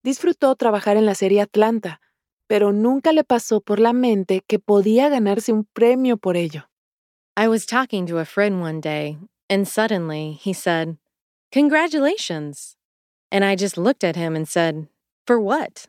Disfrutó 0.01 0.55
trabajar 0.55 0.95
en 0.95 1.05
la 1.05 1.13
serie 1.13 1.41
Atlanta, 1.41 1.99
pero 2.47 2.71
nunca 2.71 3.11
le 3.11 3.25
pasó 3.25 3.59
por 3.59 3.81
la 3.81 3.91
mente 3.91 4.41
que 4.47 4.59
podía 4.59 5.09
ganarse 5.09 5.51
un 5.51 5.65
premio 5.65 6.15
por 6.15 6.37
ello. 6.37 6.69
I 7.35 7.49
was 7.49 7.65
talking 7.65 8.05
to 8.07 8.19
a 8.19 8.25
friend 8.25 8.61
one 8.61 8.79
day, 8.79 9.17
and 9.49 9.67
suddenly 9.67 10.39
he 10.41 10.53
said, 10.53 10.97
Congratulations. 11.51 12.77
And 13.29 13.43
I 13.43 13.57
just 13.57 13.77
looked 13.77 14.05
at 14.05 14.15
him 14.15 14.37
and 14.37 14.47
said, 14.47 14.87
For 15.27 15.37
what? 15.37 15.87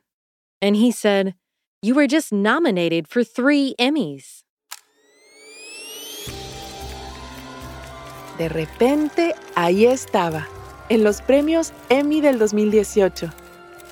And 0.61 0.75
he 0.75 0.91
said, 0.91 1.35
You 1.83 1.95
were 1.95 2.09
just 2.09 2.33
nominated 2.33 3.07
for 3.07 3.23
three 3.23 3.77
Emmys. 3.79 4.43
De 8.41 8.49
repente, 8.49 9.35
ahí 9.55 9.85
estaba, 9.85 10.49
en 10.89 11.05
los 11.05 11.21
premios 11.21 11.75
Emmy 11.91 12.23
del 12.23 12.39
2018, 12.39 13.29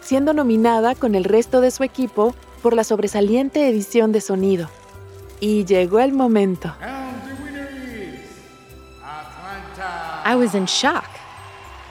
siendo 0.00 0.32
nominada 0.32 0.94
con 0.94 1.14
el 1.14 1.24
resto 1.24 1.60
de 1.60 1.70
su 1.70 1.84
equipo 1.84 2.34
por 2.62 2.74
la 2.74 2.82
sobresaliente 2.82 3.68
edición 3.68 4.10
de 4.10 4.22
sonido. 4.22 4.70
Y 5.38 5.66
llegó 5.66 6.00
el 6.00 6.14
momento. 6.14 6.74
I 10.24 10.34
was 10.34 10.54
in 10.54 10.64
shock. 10.64 11.04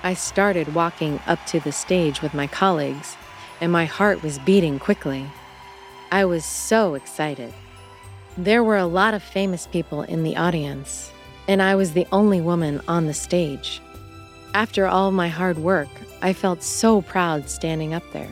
I 0.04 0.16
started 0.16 0.74
walking 0.74 1.20
up 1.28 1.38
to 1.52 1.60
the 1.60 1.72
stage 1.72 2.24
with 2.24 2.34
my 2.34 2.48
colleagues, 2.48 3.16
and 3.62 3.72
my 3.72 3.86
heart 3.86 4.24
was 4.24 4.40
beating 4.48 4.80
quickly. 4.80 5.28
I 6.12 6.26
was 6.26 6.44
so 6.44 6.96
excited. 6.96 7.54
There 8.36 8.64
were 8.64 8.78
a 8.78 8.88
lot 8.88 9.14
of 9.14 9.22
famous 9.22 9.68
people 9.68 10.02
in 10.02 10.24
the 10.24 10.36
audience, 10.36 11.12
and 11.48 11.62
I 11.62 11.76
was 11.76 11.94
the 11.94 12.08
only 12.12 12.42
woman 12.42 12.82
on 12.88 13.08
the 13.08 13.14
stage. 13.14 13.82
After 14.54 14.88
all 14.88 15.12
my 15.12 15.28
hard 15.28 15.58
work, 15.58 15.90
I 16.22 16.34
felt 16.34 16.64
so 16.64 17.02
proud 17.02 17.50
standing 17.50 17.94
up 17.94 18.04
there. 18.12 18.30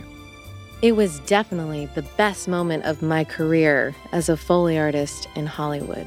It 0.82 0.96
was 0.96 1.20
definitely 1.22 1.88
the 1.96 2.04
best 2.18 2.48
moment 2.48 2.84
of 2.86 3.02
my 3.02 3.24
career 3.24 3.96
as 4.12 4.30
a 4.30 4.38
Foley 4.38 4.78
artist 4.78 5.28
in 5.36 5.46
Hollywood. 5.46 6.06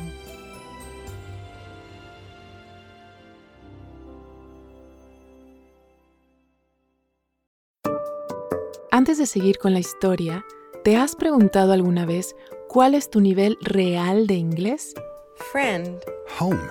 Antes 8.91 9.19
de 9.19 9.27
seguir 9.27 9.59
con 9.59 9.73
la 9.73 9.79
historia, 9.79 10.45
¿te 10.83 10.97
has 10.97 11.15
preguntado 11.15 11.73
alguna 11.73 12.05
vez 12.05 12.35
cuál 12.69 12.95
es 12.95 13.09
tu 13.09 13.21
nivel 13.21 13.57
real 13.63 14.27
de 14.27 14.35
inglés? 14.35 14.93
Friend. 15.53 16.03
Home. 16.39 16.71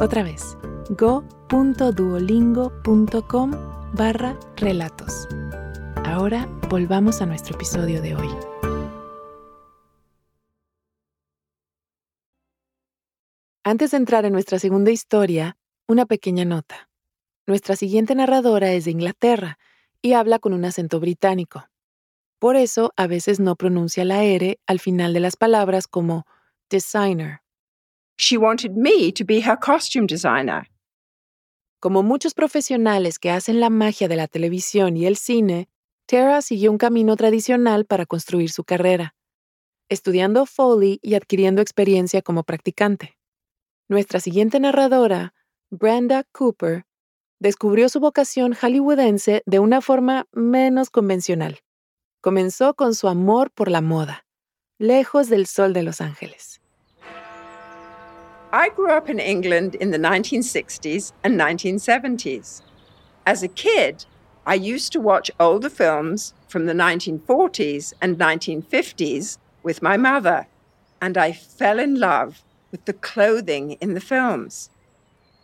Otra 0.00 0.22
vez, 0.22 0.56
go.duolingo.com 0.90 3.50
barra 3.94 4.38
relatos. 4.56 5.26
Ahora 6.04 6.46
volvamos 6.68 7.20
a 7.20 7.26
nuestro 7.26 7.56
episodio 7.56 8.00
de 8.00 8.14
hoy. 8.14 8.28
Antes 13.64 13.90
de 13.90 13.96
entrar 13.96 14.24
en 14.24 14.32
nuestra 14.32 14.60
segunda 14.60 14.92
historia, 14.92 15.56
una 15.88 16.06
pequeña 16.06 16.44
nota. 16.44 16.88
Nuestra 17.48 17.74
siguiente 17.74 18.14
narradora 18.14 18.72
es 18.72 18.84
de 18.84 18.92
Inglaterra 18.92 19.58
y 20.00 20.12
habla 20.12 20.38
con 20.38 20.52
un 20.52 20.64
acento 20.64 21.00
británico. 21.00 21.64
Por 22.38 22.54
eso 22.54 22.92
a 22.96 23.08
veces 23.08 23.40
no 23.40 23.56
pronuncia 23.56 24.04
la 24.04 24.22
R 24.22 24.60
al 24.64 24.78
final 24.78 25.12
de 25.12 25.18
las 25.18 25.34
palabras 25.34 25.88
como 25.88 26.24
designer. 26.70 27.40
She 28.20 28.36
wanted 28.36 28.76
me 28.76 29.12
to 29.12 29.24
be 29.24 29.40
her 29.42 29.56
costume 29.56 30.06
designer. 30.06 30.68
Como 31.80 32.02
muchos 32.02 32.34
profesionales 32.34 33.20
que 33.20 33.30
hacen 33.30 33.60
la 33.60 33.70
magia 33.70 34.08
de 34.08 34.16
la 34.16 34.26
televisión 34.26 34.96
y 34.96 35.06
el 35.06 35.16
cine, 35.16 35.68
Tara 36.06 36.42
siguió 36.42 36.72
un 36.72 36.78
camino 36.78 37.14
tradicional 37.14 37.84
para 37.84 38.06
construir 38.06 38.50
su 38.50 38.64
carrera, 38.64 39.14
estudiando 39.88 40.46
Foley 40.46 40.98
y 41.00 41.14
adquiriendo 41.14 41.62
experiencia 41.62 42.20
como 42.20 42.42
practicante. 42.42 43.16
Nuestra 43.88 44.18
siguiente 44.18 44.58
narradora, 44.58 45.32
Brenda 45.70 46.24
Cooper, 46.32 46.86
descubrió 47.38 47.88
su 47.88 48.00
vocación 48.00 48.52
hollywoodense 48.52 49.44
de 49.46 49.58
una 49.60 49.80
forma 49.80 50.26
menos 50.32 50.90
convencional. 50.90 51.60
Comenzó 52.20 52.74
con 52.74 52.96
su 52.96 53.06
amor 53.06 53.52
por 53.52 53.70
la 53.70 53.80
moda, 53.80 54.26
lejos 54.78 55.28
del 55.28 55.46
sol 55.46 55.72
de 55.72 55.84
Los 55.84 56.00
Ángeles. 56.00 56.57
I 58.52 58.70
grew 58.70 58.90
up 58.90 59.10
in 59.10 59.18
England 59.18 59.74
in 59.74 59.90
the 59.90 59.98
1960s 59.98 61.12
and 61.22 61.38
1970s. 61.38 62.62
As 63.26 63.42
a 63.42 63.48
kid, 63.48 64.06
I 64.46 64.54
used 64.54 64.90
to 64.92 65.00
watch 65.00 65.30
older 65.38 65.68
films 65.68 66.32
from 66.48 66.64
the 66.64 66.72
1940s 66.72 67.92
and 68.00 68.16
1950s 68.16 69.36
with 69.62 69.82
my 69.82 69.98
mother, 69.98 70.46
and 70.98 71.18
I 71.18 71.32
fell 71.32 71.78
in 71.78 72.00
love 72.00 72.42
with 72.70 72.86
the 72.86 72.94
clothing 72.94 73.72
in 73.82 73.92
the 73.92 74.00
films. 74.00 74.70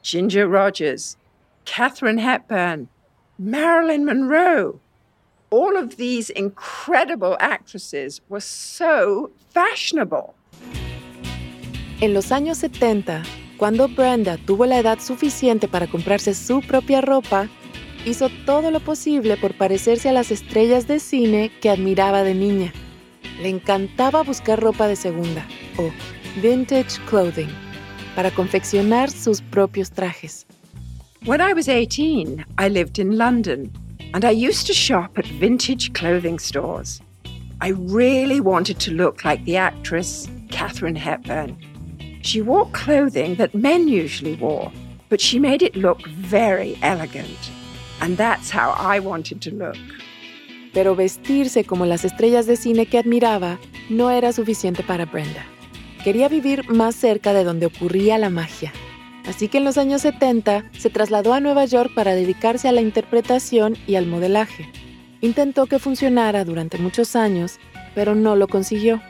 Ginger 0.01 0.49
Rogers, 0.49 1.19
Katharine 1.67 2.19
Hepburn, 2.19 2.89
Marilyn 3.39 4.07
Monroe. 4.07 4.81
All 5.51 5.77
of 5.77 5.97
these 5.97 6.31
incredible 6.31 7.37
actresses 7.39 8.23
were 8.31 8.41
so 8.41 9.31
fashionable. 9.51 10.35
En 12.01 12.13
los 12.13 12.33
años 12.33 12.59
70, 12.59 13.23
cuando 13.57 13.89
Brenda 13.89 14.37
tuvo 14.37 14.67
la 14.67 14.79
edad 14.79 14.99
suficiente 14.99 15.69
para 15.69 15.87
comprarse 15.87 16.35
su 16.35 16.61
propia 16.61 17.01
ropa, 17.01 17.49
hizo 18.05 18.29
todo 18.45 18.71
lo 18.71 18.81
posible 18.81 19.37
por 19.37 19.55
parecerse 19.55 20.09
a 20.09 20.13
las 20.13 20.31
estrellas 20.31 20.87
de 20.89 20.99
cine 20.99 21.51
que 21.61 21.71
admiraba 21.71 22.25
de 22.25 22.35
niña. 22.35 22.73
Le 23.41 23.49
encantaba 23.49 24.23
buscar 24.23 24.61
ropa 24.61 24.89
de 24.89 24.97
segunda 24.97 25.47
o 25.79 25.91
vintage 26.43 27.01
clothing 27.09 27.49
para 28.15 28.31
confeccionar 28.31 29.11
sus 29.11 29.41
propios 29.41 29.91
trajes. 29.91 30.47
When 31.25 31.41
I 31.41 31.55
was 31.55 31.69
18, 31.69 32.45
I 32.59 32.69
lived 32.69 32.99
in 32.99 33.17
London 33.17 33.71
and 34.13 34.25
I 34.25 34.31
used 34.31 34.67
to 34.67 34.75
shop 34.75 35.17
at 35.17 35.27
vintage 35.41 35.93
clothing 35.93 36.39
stores. 36.39 37.01
I 37.61 37.71
really 37.71 38.41
wanted 38.41 38.79
to 38.81 38.91
look 38.91 39.25
like 39.25 39.45
the 39.45 39.57
actress 39.57 40.29
Katharine 40.51 40.97
Hepburn. 40.97 41.74
She 42.25 42.41
wore 42.41 42.71
clothing 42.73 43.37
that 43.37 43.55
men 43.55 43.87
usually 43.87 44.35
wore, 44.37 44.73
but 45.11 45.21
she 45.21 45.39
made 45.39 45.63
it 45.63 45.77
look 45.77 46.01
very 46.07 46.75
elegant. 46.81 47.37
And 48.01 48.17
that's 48.17 48.51
how 48.51 48.75
I 48.79 48.99
wanted 48.99 49.43
to 49.43 49.51
look. 49.51 49.77
Pero 50.73 50.97
vestirse 50.97 51.65
como 51.65 51.85
las 51.85 52.07
estrellas 52.07 52.47
de 52.47 52.57
cine 52.57 52.87
que 52.87 52.97
admiraba 52.97 53.59
no 53.91 54.11
era 54.11 54.33
suficiente 54.33 54.83
para 54.83 55.05
Brenda. 55.05 55.45
Quería 56.03 56.31
vivir 56.31 56.67
más 56.71 56.97
cerca 56.97 57.35
de 57.35 57.45
donde 57.45 57.67
ocurría 57.67 58.17
la 58.17 58.31
magia. 58.31 58.73
Así 59.27 59.49
que 59.49 59.59
en 59.59 59.65
los 59.65 59.77
años 59.77 60.01
70 60.01 60.71
se 60.79 60.89
trasladó 60.89 61.35
a 61.35 61.41
Nueva 61.41 61.67
York 61.67 61.93
para 61.95 62.15
dedicarse 62.15 62.69
a 62.69 62.73
la 62.73 62.81
interpretación 62.81 63.77
y 63.87 63.97
al 63.97 64.07
modelaje. 64.07 64.67
Intentó 65.21 65.67
que 65.67 65.79
funcionara 65.79 66.47
durante 66.47 66.79
muchos 66.79 67.17
años, 67.17 67.59
pero 67.95 68.15
no 68.15 68.35
lo 68.35 68.49
consiguió. 68.49 69.03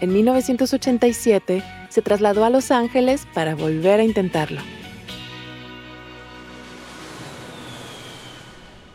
En 0.00 0.12
1987 0.12 1.62
se 1.88 2.02
trasladó 2.02 2.44
a 2.44 2.50
Los 2.50 2.70
Ángeles 2.70 3.26
para 3.34 3.54
volver 3.54 4.00
a 4.00 4.04
intentarlo. 4.04 4.60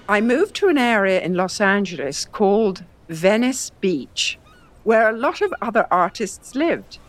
I 0.09 0.21
moved 0.21 0.53
to 0.55 0.67
an 0.67 0.77
area 0.77 1.21
in 1.21 1.33
Los 1.33 1.61
Angeles 1.61 2.25
called 2.25 2.83
Venice 3.07 3.71
Beach, 3.79 4.37
where 4.83 5.09
a 5.09 5.17
lot 5.17 5.41
of 5.41 5.53
other 5.61 5.87
artists 5.89 6.55
lived, 6.55 6.99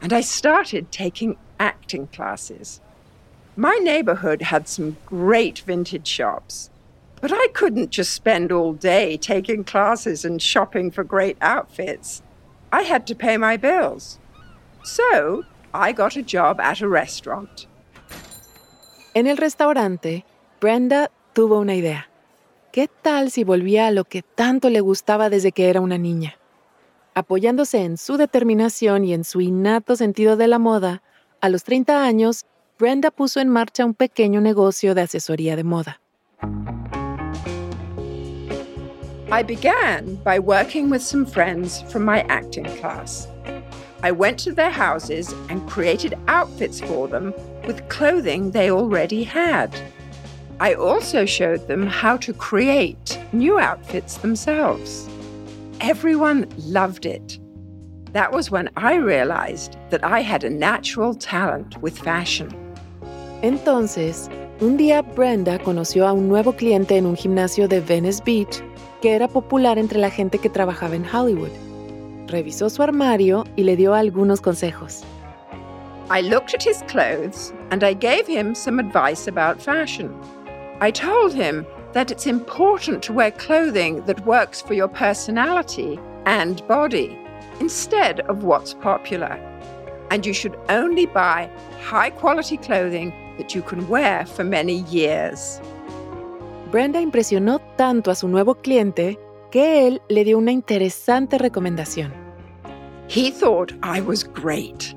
and 0.00 0.12
I 0.12 0.22
started 0.22 0.90
taking 0.90 1.36
acting 1.60 2.06
classes. 2.08 2.80
My 3.54 3.78
neighborhood 3.82 4.42
had 4.42 4.66
some 4.66 4.96
great 5.04 5.58
vintage 5.60 6.06
shops, 6.06 6.70
but 7.20 7.32
I 7.32 7.48
couldn't 7.52 7.90
just 7.90 8.14
spend 8.14 8.50
all 8.50 8.72
day 8.72 9.16
taking 9.16 9.64
classes 9.64 10.24
and 10.24 10.40
shopping 10.40 10.90
for 10.90 11.04
great 11.04 11.36
outfits. 11.40 12.22
I 12.72 12.82
had 12.82 13.06
to 13.08 13.14
pay 13.14 13.36
my 13.36 13.56
bills. 13.56 14.18
So 14.88 15.44
I 15.74 15.92
got 15.92 16.16
a 16.16 16.22
job 16.22 16.60
at 16.60 16.80
a 16.80 16.88
restaurant. 16.88 17.66
En 19.12 19.26
el 19.26 19.36
restaurante, 19.36 20.24
Brenda 20.62 21.10
tuvo 21.34 21.58
una 21.58 21.74
idea. 21.74 22.08
¿Qué 22.72 22.88
tal 23.02 23.30
si 23.30 23.44
volvía 23.44 23.88
a 23.88 23.90
lo 23.90 24.04
que 24.04 24.22
tanto 24.22 24.70
le 24.70 24.80
gustaba 24.80 25.28
desde 25.28 25.52
que 25.52 25.68
era 25.68 25.82
una 25.82 25.98
niña? 25.98 26.38
Apoyándose 27.14 27.84
en 27.84 27.98
su 27.98 28.16
determinación 28.16 29.04
y 29.04 29.12
en 29.12 29.24
su 29.24 29.42
innato 29.42 29.94
sentido 29.94 30.38
de 30.38 30.48
la 30.48 30.58
moda, 30.58 31.02
a 31.42 31.50
los 31.50 31.64
30 31.64 32.04
años, 32.04 32.46
Brenda 32.78 33.10
puso 33.10 33.40
en 33.40 33.50
marcha 33.50 33.84
un 33.84 33.92
pequeño 33.92 34.40
negocio 34.40 34.94
de 34.94 35.02
asesoría 35.02 35.54
de 35.54 35.64
moda. 35.64 36.00
I 39.30 39.42
began 39.42 40.18
by 40.24 40.38
working 40.38 40.90
with 40.90 41.02
some 41.02 41.26
friends 41.26 41.82
from 41.92 42.06
my 42.06 42.24
acting 42.30 42.64
class. 42.80 43.28
I 44.02 44.12
went 44.12 44.38
to 44.40 44.52
their 44.52 44.70
houses 44.70 45.32
and 45.48 45.68
created 45.68 46.14
outfits 46.28 46.80
for 46.80 47.08
them 47.08 47.34
with 47.66 47.88
clothing 47.88 48.52
they 48.52 48.70
already 48.70 49.24
had. 49.24 49.74
I 50.60 50.74
also 50.74 51.26
showed 51.26 51.66
them 51.66 51.86
how 51.86 52.16
to 52.18 52.32
create 52.32 53.18
new 53.32 53.58
outfits 53.58 54.18
themselves. 54.18 55.08
Everyone 55.80 56.48
loved 56.58 57.06
it. 57.06 57.38
That 58.12 58.32
was 58.32 58.50
when 58.50 58.70
I 58.76 58.94
realized 58.94 59.76
that 59.90 60.04
I 60.04 60.20
had 60.20 60.44
a 60.44 60.50
natural 60.50 61.14
talent 61.14 61.76
with 61.82 61.98
fashion. 61.98 62.48
Entonces, 63.42 64.28
un 64.60 64.76
día 64.76 65.02
Brenda 65.14 65.58
conoció 65.58 66.06
a 66.06 66.12
un 66.12 66.28
nuevo 66.28 66.52
cliente 66.52 66.96
en 66.96 67.06
un 67.06 67.16
gimnasio 67.16 67.68
de 67.68 67.80
Venice 67.80 68.22
Beach 68.24 68.62
que 69.00 69.14
era 69.14 69.28
popular 69.28 69.78
entre 69.78 69.98
la 69.98 70.10
gente 70.10 70.38
que 70.38 70.50
trabajaba 70.50 70.96
en 70.96 71.04
Hollywood. 71.04 71.52
Revisó 72.28 72.70
su 72.70 72.82
armario 72.82 73.44
y 73.56 73.64
le 73.64 73.74
dio 73.74 73.94
algunos 73.94 74.40
consejos. 74.40 75.02
I 76.10 76.20
looked 76.20 76.54
at 76.54 76.62
his 76.62 76.82
clothes 76.88 77.52
and 77.70 77.82
I 77.82 77.94
gave 77.94 78.26
him 78.26 78.54
some 78.54 78.78
advice 78.78 79.26
about 79.26 79.60
fashion. 79.60 80.14
I 80.80 80.90
told 80.90 81.32
him 81.34 81.66
that 81.92 82.10
it's 82.10 82.26
important 82.26 83.02
to 83.04 83.12
wear 83.12 83.30
clothing 83.30 84.04
that 84.06 84.26
works 84.26 84.60
for 84.60 84.74
your 84.74 84.88
personality 84.88 85.98
and 86.26 86.66
body 86.68 87.18
instead 87.60 88.20
of 88.28 88.44
what's 88.44 88.74
popular. 88.74 89.38
And 90.10 90.24
you 90.24 90.34
should 90.34 90.56
only 90.68 91.06
buy 91.06 91.50
high 91.80 92.10
quality 92.10 92.58
clothing 92.58 93.12
that 93.38 93.54
you 93.54 93.62
can 93.62 93.88
wear 93.88 94.26
for 94.26 94.44
many 94.44 94.82
years. 94.90 95.60
Brenda 96.70 97.00
impresionó 97.00 97.60
tanto 97.76 98.10
a 98.10 98.14
su 98.14 98.28
nuevo 98.28 98.54
cliente 98.54 99.18
le 99.54 100.24
dio 100.24 100.38
una 100.38 100.52
interesante 100.52 101.38
recomendación. 101.38 102.12
He 103.08 103.30
thought 103.30 103.72
I 103.82 104.00
was 104.00 104.22
great. 104.22 104.94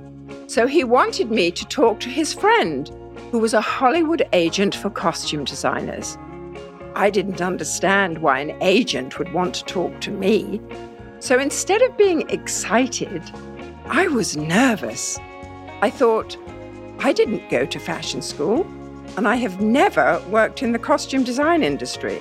So 0.47 0.67
he 0.67 0.83
wanted 0.83 1.31
me 1.31 1.51
to 1.51 1.65
talk 1.65 2.01
to 2.01 2.09
his 2.09 2.33
friend 2.33 2.91
who 3.31 3.39
was 3.39 3.53
a 3.53 3.61
Hollywood 3.61 4.27
agent 4.33 4.75
for 4.75 4.89
costume 4.89 5.45
designers. 5.45 6.17
I 6.95 7.09
didn't 7.09 7.41
understand 7.41 8.17
why 8.17 8.39
an 8.39 8.57
agent 8.61 9.17
would 9.17 9.31
want 9.31 9.55
to 9.55 9.63
talk 9.63 10.01
to 10.01 10.11
me. 10.11 10.59
So 11.19 11.39
instead 11.39 11.81
of 11.81 11.95
being 11.95 12.29
excited, 12.29 13.23
I 13.85 14.07
was 14.07 14.35
nervous. 14.35 15.17
I 15.81 15.89
thought, 15.89 16.35
I 16.99 17.13
didn't 17.13 17.49
go 17.49 17.65
to 17.65 17.79
fashion 17.79 18.21
school, 18.21 18.67
and 19.15 19.27
I 19.27 19.35
have 19.35 19.61
never 19.61 20.21
worked 20.29 20.61
in 20.61 20.73
the 20.73 20.79
costume 20.79 21.23
design 21.23 21.63
industry. 21.63 22.19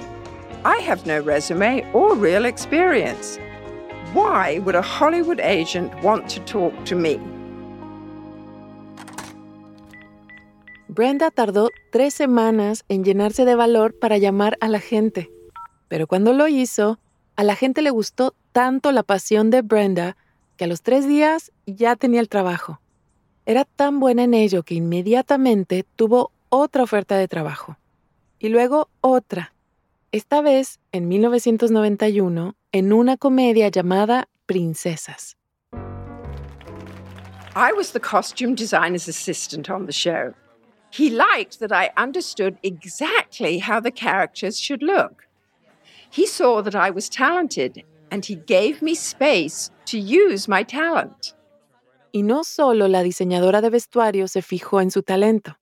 I 0.64 0.83
have 0.87 1.07
no 1.07 1.20
resume 1.23 1.87
or 1.94 2.14
real 2.14 2.44
experience. 2.44 3.38
Why 4.12 4.59
would 4.59 4.75
a 4.75 4.83
Hollywood 4.83 5.40
agent 5.40 5.90
want 6.03 6.29
to 6.31 6.40
talk 6.40 6.75
to 6.85 6.96
me? 6.96 7.18
Brenda 10.88 11.31
tardó 11.31 11.70
tres 11.90 12.12
semanas 12.12 12.85
en 12.88 13.05
llenarse 13.05 13.46
de 13.46 13.55
valor 13.55 13.99
para 13.99 14.18
llamar 14.18 14.59
a 14.61 14.68
la 14.68 14.81
gente. 14.81 15.31
Pero 15.88 16.07
cuando 16.07 16.35
lo 16.35 16.46
hizo, 16.46 16.99
a 17.37 17.44
la 17.44 17.57
gente 17.57 17.81
le 17.81 17.90
gustó 17.90 18.35
tanto 18.53 18.92
la 18.92 19.03
pasión 19.03 19.49
de 19.49 19.62
Brenda 19.62 20.18
que 20.59 20.64
a 20.64 20.66
los 20.66 20.83
tres 20.83 21.09
días 21.09 21.53
ya 21.64 21.96
tenía 21.96 22.20
el 22.20 22.29
trabajo. 22.29 22.81
Era 23.46 23.64
tan 23.64 23.99
buena 23.99 24.25
en 24.25 24.35
ello 24.35 24.62
que 24.62 24.75
inmediatamente 24.75 25.87
tuvo 25.96 26.33
otra 26.51 26.83
oferta 26.83 27.16
de 27.16 27.29
trabajo. 27.29 27.79
Y 28.38 28.51
luego 28.51 28.90
otra. 29.01 29.55
Esta 30.12 30.42
vez, 30.42 30.81
en 30.90 31.07
1991, 31.07 32.57
en 32.73 32.92
una 32.92 33.16
comedia 33.16 33.68
llamada 33.68 34.29
Princesas. 34.46 35.37
I 37.55 37.73
was 37.73 37.92
the 37.92 38.01
costume 38.01 38.57
designer's 38.57 39.07
assistant 39.07 39.70
on 39.70 39.87
the 39.87 39.92
show. 39.92 40.35
He 40.90 41.11
liked 41.11 41.61
that 41.61 41.70
I 41.70 41.92
understood 41.96 42.59
exactly 42.64 43.61
how 43.61 43.79
the 43.79 43.92
characters 43.92 44.59
should 44.59 44.83
look. 44.83 45.29
He 46.11 46.27
saw 46.27 46.61
that 46.61 46.75
I 46.75 46.90
was 46.90 47.09
talented 47.09 47.85
and 48.11 48.25
he 48.25 48.35
gave 48.35 48.83
me 48.83 48.96
space 48.96 49.70
to 49.87 49.96
use 49.96 50.49
my 50.49 50.64
talent. 50.64 51.37
Y 52.11 52.23
no 52.23 52.42
solo 52.42 52.88
la 52.88 53.05
diseñadora 53.05 53.61
de 53.61 53.70
vestuario 53.70 54.27
se 54.27 54.42
fijó 54.42 54.81
en 54.81 54.90
su 54.90 55.05
talento. 55.05 55.57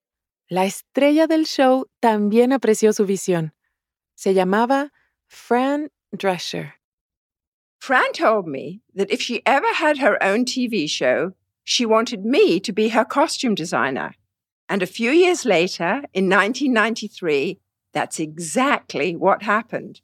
La 0.48 0.64
estrella 0.64 1.26
del 1.26 1.44
show 1.44 1.84
también 2.00 2.54
apreció 2.54 2.94
su 2.94 3.04
visión. 3.04 3.52
Se 4.18 4.34
llamaba 4.34 4.90
Fran 5.28 5.90
Drescher. 6.12 6.72
Fran 7.78 8.12
told 8.12 8.48
me 8.48 8.80
that 8.92 9.12
if 9.12 9.22
she 9.22 9.46
ever 9.46 9.72
had 9.72 9.98
her 9.98 10.20
own 10.20 10.44
TV 10.44 10.90
show, 10.90 11.34
she 11.62 11.86
wanted 11.86 12.24
me 12.24 12.58
to 12.58 12.72
be 12.72 12.88
her 12.88 13.04
costume 13.04 13.54
designer. 13.54 14.16
And 14.68 14.82
a 14.82 14.86
few 14.86 15.12
years 15.12 15.44
later, 15.44 16.02
in 16.12 16.28
1993, 16.28 17.60
that's 17.92 18.18
exactly 18.18 19.14
what 19.14 19.44
happened. 19.44 20.00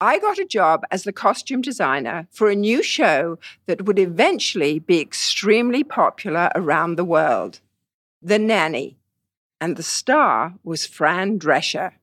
I 0.00 0.20
got 0.20 0.38
a 0.38 0.44
job 0.44 0.84
as 0.92 1.02
the 1.02 1.12
costume 1.12 1.60
designer 1.60 2.28
for 2.30 2.48
a 2.48 2.54
new 2.54 2.84
show 2.84 3.40
that 3.66 3.84
would 3.84 3.98
eventually 3.98 4.78
be 4.78 5.00
extremely 5.00 5.82
popular 5.82 6.52
around 6.54 6.94
the 6.94 7.04
world 7.04 7.58
The 8.22 8.38
Nanny. 8.38 8.96
and 9.60 9.76
the 9.76 9.82
star 9.82 10.54
was 10.62 10.86
Fran 10.86 11.40
Drescher. 11.40 11.94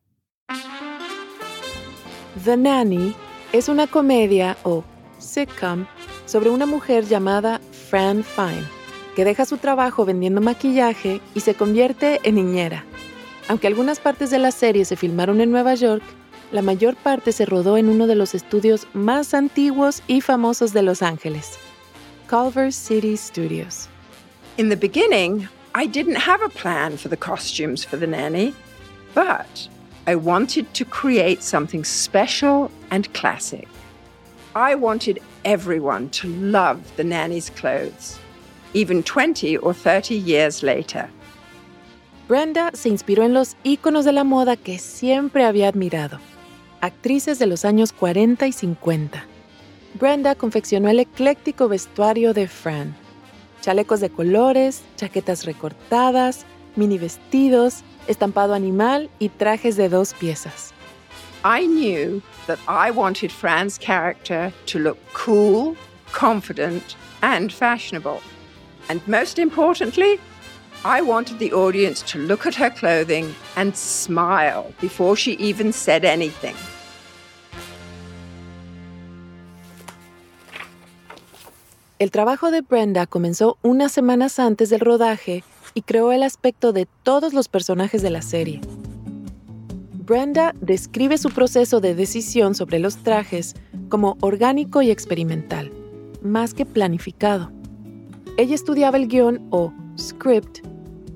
The 2.45 2.57
Nanny 2.57 3.15
es 3.53 3.69
una 3.69 3.87
comedia 3.87 4.55
o 4.61 4.83
sitcom 5.17 5.87
sobre 6.27 6.51
una 6.51 6.67
mujer 6.67 7.07
llamada 7.07 7.59
Fran 7.89 8.23
Fine, 8.23 8.63
que 9.15 9.25
deja 9.25 9.45
su 9.45 9.57
trabajo 9.57 10.05
vendiendo 10.05 10.41
maquillaje 10.41 11.21
y 11.33 11.39
se 11.39 11.55
convierte 11.55 12.19
en 12.21 12.35
niñera. 12.35 12.85
Aunque 13.47 13.65
algunas 13.65 13.99
partes 13.99 14.29
de 14.29 14.37
la 14.37 14.51
serie 14.51 14.85
se 14.85 14.95
filmaron 14.95 15.41
en 15.41 15.49
Nueva 15.49 15.73
York, 15.73 16.03
la 16.51 16.61
mayor 16.61 16.95
parte 16.95 17.31
se 17.31 17.47
rodó 17.47 17.79
en 17.79 17.89
uno 17.89 18.05
de 18.05 18.13
los 18.13 18.35
estudios 18.35 18.85
más 18.93 19.33
antiguos 19.33 20.03
y 20.05 20.21
famosos 20.21 20.71
de 20.71 20.83
Los 20.83 21.01
Ángeles, 21.01 21.57
Culver 22.29 22.71
City 22.71 23.17
Studios. 23.17 23.89
In 24.57 24.69
the 24.69 24.75
beginning, 24.75 25.47
I 25.73 25.87
didn't 25.87 26.17
have 26.17 26.45
a 26.45 26.49
plan 26.49 26.95
for 26.95 27.09
the 27.09 27.17
costumes 27.17 27.83
for 27.83 27.97
the 27.99 28.05
nanny, 28.05 28.53
but 29.15 29.67
I 30.07 30.13
wanted 30.13 30.71
to 30.75 30.85
create 30.85 31.41
something 31.41 31.83
special 31.83 32.69
and 32.91 33.11
classic. 33.13 33.67
I 34.55 34.75
wanted 34.75 35.19
everyone 35.43 36.09
to 36.11 36.27
love 36.27 36.79
the 36.95 37.03
nanny's 37.03 37.49
clothes, 37.49 38.19
even 38.75 39.01
20 39.01 39.57
or 39.57 39.73
30 39.73 40.13
years 40.13 40.61
later. 40.61 41.09
Brenda 42.27 42.69
se 42.75 42.89
inspiró 42.89 43.23
en 43.23 43.33
los 43.33 43.55
íconos 43.63 44.05
de 44.05 44.11
la 44.11 44.23
moda 44.23 44.55
que 44.57 44.77
siempre 44.77 45.43
había 45.43 45.69
admirado, 45.69 46.19
actrices 46.81 47.39
de 47.39 47.47
los 47.47 47.65
años 47.65 47.91
40 47.91 48.45
y 48.45 48.51
50. 48.51 49.25
Brenda 49.99 50.35
confeccionó 50.35 50.87
el 50.89 50.99
ecléctico 50.99 51.67
vestuario 51.67 52.35
de 52.35 52.47
Fran. 52.47 52.95
Chalecos 53.61 54.01
de 54.01 54.11
colores, 54.11 54.83
chaquetas 54.97 55.45
recortadas, 55.45 56.45
mini 56.75 56.99
vestidos, 56.99 57.83
estampado 58.07 58.53
animal 58.53 59.09
y 59.19 59.29
trajes 59.29 59.75
de 59.75 59.89
dos 59.89 60.13
piezas. 60.13 60.73
I 61.43 61.67
knew 61.67 62.21
that 62.47 62.59
I 62.67 62.91
wanted 62.91 63.31
Fran's 63.31 63.77
character 63.77 64.51
to 64.65 64.79
look 64.79 64.97
cool, 65.13 65.75
confident, 66.11 66.95
and 67.21 67.51
fashionable. 67.51 68.21
And 68.89 69.01
most 69.07 69.37
importantly, 69.37 70.19
I 70.83 71.01
wanted 71.01 71.39
the 71.39 71.51
audience 71.53 72.01
to 72.11 72.19
look 72.19 72.45
at 72.45 72.55
her 72.55 72.69
clothing 72.69 73.33
and 73.55 73.75
smile 73.75 74.73
before 74.79 75.15
she 75.15 75.33
even 75.33 75.71
said 75.71 76.05
anything. 76.05 76.55
El 81.97 82.11
trabajo 82.11 82.51
de 82.51 82.61
Brenda 82.61 83.07
comenzó 83.07 83.57
unas 83.63 83.91
semanas 83.93 84.37
antes 84.37 84.69
del 84.69 84.81
rodaje 84.81 85.43
y 85.75 85.83
creó 85.83 86.11
el 86.11 86.23
aspecto 86.23 86.73
de 86.73 86.87
todos 87.03 87.33
los 87.33 87.47
personajes 87.47 88.01
de 88.01 88.09
la 88.09 88.23
serie. 88.23 88.61
Brenda 89.93 90.55
describe 90.61 91.17
su 91.17 91.29
proceso 91.29 91.81
de 91.81 91.93
decisión 91.93 92.55
sobre 92.55 92.79
los 92.79 92.97
trajes 92.97 93.55
como 93.89 94.17
orgánico 94.21 94.81
y 94.81 94.89
experimental, 94.89 95.71
más 96.23 96.53
que 96.53 96.65
planificado. 96.65 97.51
Ella 98.37 98.55
estudiaba 98.55 98.97
el 98.97 99.07
guion 99.07 99.45
o 99.51 99.73
script, 99.99 100.59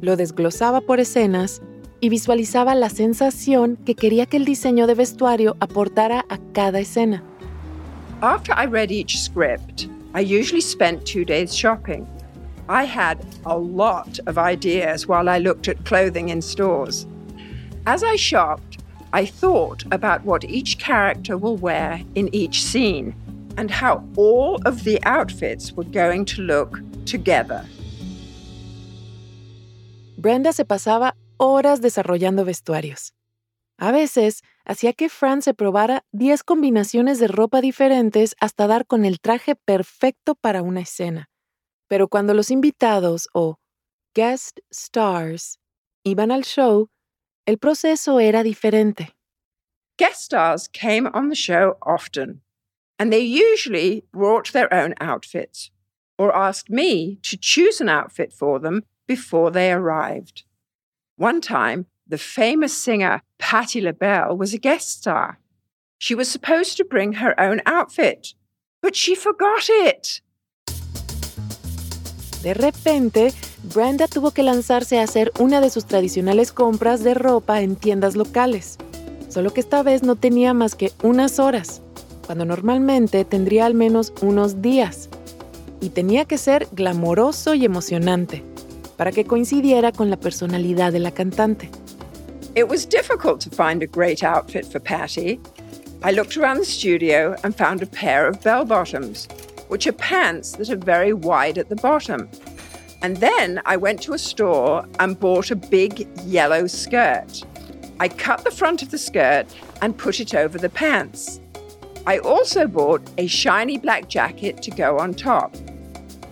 lo 0.01 0.15
desglosaba 0.15 0.81
por 0.81 0.99
escenas 0.99 1.61
y 2.01 2.09
visualizaba 2.09 2.75
la 2.75 2.89
sensación 2.89 3.77
que 3.77 3.95
quería 3.95 4.25
que 4.25 4.37
el 4.37 4.45
diseño 4.45 4.87
de 4.87 4.95
vestuario 4.95 5.55
aportara 5.59 6.25
a 6.29 6.37
cada 6.53 6.79
escena. 6.79 7.23
After 8.21 8.53
I 8.57 8.65
read 8.65 8.91
each 8.91 9.17
script, 9.17 9.87
I 10.13 10.21
usually 10.21 10.61
spent 10.61 11.05
two 11.05 11.23
days 11.23 11.53
shopping. 11.53 12.05
I 12.69 12.83
had 12.83 13.17
a 13.47 13.57
lot 13.57 14.19
of 14.27 14.37
ideas 14.37 15.07
while 15.07 15.27
I 15.27 15.39
looked 15.39 15.67
at 15.67 15.83
clothing 15.85 16.29
in 16.29 16.39
stores. 16.39 17.07
As 17.87 18.03
I 18.03 18.15
shopped, 18.15 18.77
I 19.11 19.25
thought 19.25 19.83
about 19.91 20.23
what 20.23 20.43
each 20.43 20.77
character 20.77 21.35
will 21.35 21.57
wear 21.57 22.03
in 22.13 22.29
each 22.31 22.63
scene 22.63 23.15
and 23.57 23.71
how 23.71 24.03
all 24.15 24.61
of 24.65 24.83
the 24.83 24.99
outfits 25.03 25.71
were 25.71 25.83
going 25.83 26.25
to 26.25 26.43
look 26.43 26.79
together. 27.05 27.65
Brenda 30.15 30.53
se 30.53 30.63
pasaba 30.63 31.15
horas 31.37 31.81
desarrollando 31.81 32.45
vestuarios. 32.45 33.13
A 33.79 33.91
veces 33.91 34.43
hacía 34.63 34.93
que 34.93 35.09
Fran 35.09 35.41
se 35.41 35.55
probara 35.55 36.03
10 36.11 36.43
combinaciones 36.43 37.17
de 37.17 37.29
ropa 37.29 37.61
diferentes 37.61 38.35
hasta 38.39 38.67
dar 38.67 38.85
con 38.85 39.05
el 39.05 39.19
traje 39.19 39.55
perfecto 39.55 40.35
para 40.35 40.61
una 40.61 40.81
escena. 40.81 41.28
Pero 41.89 42.07
cuando 42.07 42.33
los 42.33 42.49
invitados 42.49 43.27
o 43.33 43.55
guest 44.13 44.59
stars 44.71 45.57
iban 46.05 46.31
al 46.31 46.43
show, 46.43 46.87
el 47.47 47.57
proceso 47.57 48.19
era 48.19 48.43
diferente. 48.43 49.09
Guest 49.97 50.23
stars 50.23 50.67
came 50.67 51.07
on 51.07 51.29
the 51.29 51.35
show 51.35 51.77
often, 51.81 52.41
and 52.97 53.11
they 53.11 53.19
usually 53.19 54.05
brought 54.13 54.53
their 54.53 54.71
own 54.73 54.93
outfits 55.01 55.71
or 56.17 56.35
asked 56.35 56.69
me 56.69 57.17
to 57.23 57.37
choose 57.37 57.81
an 57.81 57.89
outfit 57.89 58.31
for 58.31 58.59
them 58.59 58.83
before 59.07 59.49
they 59.51 59.71
arrived. 59.71 60.43
One 61.15 61.41
time, 61.41 61.87
the 62.07 62.17
famous 62.17 62.75
singer 62.75 63.21
Patti 63.39 63.81
LaBelle 63.81 64.37
was 64.37 64.53
a 64.53 64.57
guest 64.57 64.99
star. 64.99 65.39
She 65.97 66.15
was 66.15 66.29
supposed 66.29 66.77
to 66.77 66.85
bring 66.85 67.13
her 67.13 67.37
own 67.39 67.61
outfit, 67.65 68.33
but 68.81 68.95
she 68.95 69.15
forgot 69.15 69.69
it. 69.69 70.21
De 72.43 72.53
repente, 72.53 73.33
Brenda 73.63 74.07
tuvo 74.07 74.31
que 74.31 74.43
lanzarse 74.43 74.99
a 74.99 75.03
hacer 75.03 75.31
una 75.39 75.59
de 75.59 75.69
sus 75.69 75.85
tradicionales 75.85 76.51
compras 76.53 77.03
de 77.03 77.13
ropa 77.13 77.61
en 77.61 77.75
tiendas 77.75 78.15
locales. 78.15 78.77
Solo 79.27 79.53
que 79.53 79.59
esta 79.59 79.83
vez 79.83 80.03
no 80.03 80.15
tenía 80.15 80.53
más 80.53 80.75
que 80.75 80.91
unas 81.03 81.39
horas, 81.39 81.81
cuando 82.25 82.45
normalmente 82.45 83.25
tendría 83.25 83.65
al 83.65 83.73
menos 83.73 84.13
unos 84.21 84.61
días. 84.61 85.09
Y 85.81 85.89
tenía 85.89 86.25
que 86.25 86.37
ser 86.37 86.67
glamoroso 86.71 87.53
y 87.53 87.65
emocionante, 87.65 88.43
para 88.97 89.11
que 89.11 89.25
coincidiera 89.25 89.91
con 89.91 90.09
la 90.09 90.17
personalidad 90.17 90.91
de 90.91 90.99
la 90.99 91.11
cantante. 91.11 91.69
It 92.55 92.67
was 92.69 92.87
difficult 92.87 93.41
to 93.41 93.49
find 93.51 93.83
a 93.83 93.87
great 93.87 94.23
outfit 94.23 94.65
for 94.65 94.81
Patty. 94.81 95.39
I 96.01 96.11
looked 96.11 96.37
around 96.37 96.59
the 96.59 96.65
studio 96.65 97.35
and 97.43 97.53
found 97.53 97.83
a 97.83 97.85
pair 97.85 98.27
of 98.27 98.41
bell 98.41 98.65
bottoms, 98.65 99.27
which 99.69 99.87
are 99.87 99.93
pants 99.93 100.51
that 100.53 100.69
are 100.69 100.75
very 100.75 101.13
wide 101.13 101.57
at 101.57 101.69
the 101.69 101.75
bottom. 101.77 102.29
And 103.01 103.17
then 103.17 103.61
I 103.65 103.77
went 103.77 104.01
to 104.03 104.13
a 104.13 104.19
store 104.19 104.85
and 104.99 105.19
bought 105.19 105.51
a 105.51 105.55
big 105.55 106.07
yellow 106.25 106.67
skirt. 106.67 107.43
I 107.99 108.09
cut 108.09 108.43
the 108.43 108.51
front 108.51 108.81
of 108.81 108.91
the 108.91 108.97
skirt 108.97 109.45
and 109.81 109.97
put 109.97 110.19
it 110.19 110.35
over 110.35 110.57
the 110.57 110.69
pants. 110.69 111.39
I 112.05 112.17
also 112.19 112.67
bought 112.67 113.01
a 113.17 113.27
shiny 113.27 113.77
black 113.77 114.09
jacket 114.09 114.61
to 114.63 114.71
go 114.71 114.99
on 114.99 115.13
top. 115.13 115.55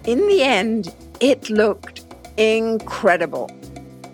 In 0.06 0.28
the 0.28 0.44
end, 0.44 0.94
it 1.20 1.50
looked 1.50 2.06
incredible. 2.38 3.52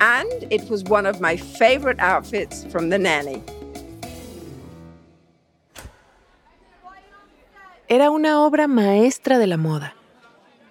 And 0.01 0.31
it 0.49 0.69
was 0.69 0.83
one 0.83 1.05
of 1.05 1.21
my 1.21 1.37
favorite 1.37 1.99
outfits 1.99 2.65
from 2.65 2.89
the 2.89 2.97
nanny. 2.97 3.41
Era 7.93 8.09
una 8.09 8.41
obra 8.41 8.67
maestra 8.67 9.37
de 9.37 9.45
la 9.45 9.57
moda, 9.57 9.93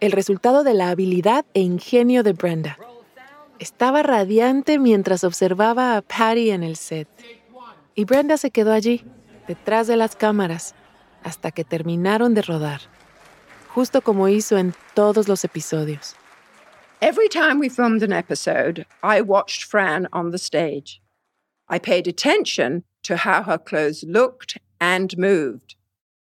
el 0.00 0.10
resultado 0.10 0.64
de 0.64 0.74
la 0.74 0.90
habilidad 0.90 1.46
e 1.54 1.60
ingenio 1.60 2.24
de 2.24 2.32
Brenda. 2.32 2.76
Estaba 3.60 4.02
radiante 4.02 4.80
mientras 4.80 5.22
observaba 5.22 5.96
a 5.96 6.02
Patty 6.02 6.50
en 6.50 6.64
el 6.64 6.74
set. 6.74 7.06
Y 7.94 8.06
Brenda 8.06 8.36
se 8.38 8.50
quedó 8.50 8.72
allí, 8.72 9.04
detrás 9.46 9.86
de 9.86 9.96
las 9.96 10.16
cámaras, 10.16 10.74
hasta 11.22 11.52
que 11.52 11.62
terminaron 11.62 12.34
de 12.34 12.42
rodar, 12.42 12.80
justo 13.72 14.02
como 14.02 14.26
hizo 14.26 14.58
en 14.58 14.74
todos 14.94 15.28
los 15.28 15.44
episodios. 15.44 16.16
Every 17.00 17.28
time 17.28 17.60
we 17.60 17.68
filmed 17.68 18.02
an 18.02 18.12
episode, 18.12 18.84
I 19.00 19.20
watched 19.20 19.62
Fran 19.62 20.08
on 20.12 20.32
the 20.32 20.38
stage. 20.38 21.00
I 21.68 21.78
paid 21.78 22.08
attention 22.08 22.82
to 23.04 23.14
how 23.14 23.44
her 23.44 23.58
clothes 23.58 24.02
looked 24.02 24.58
and 24.80 25.16
moved. 25.16 25.76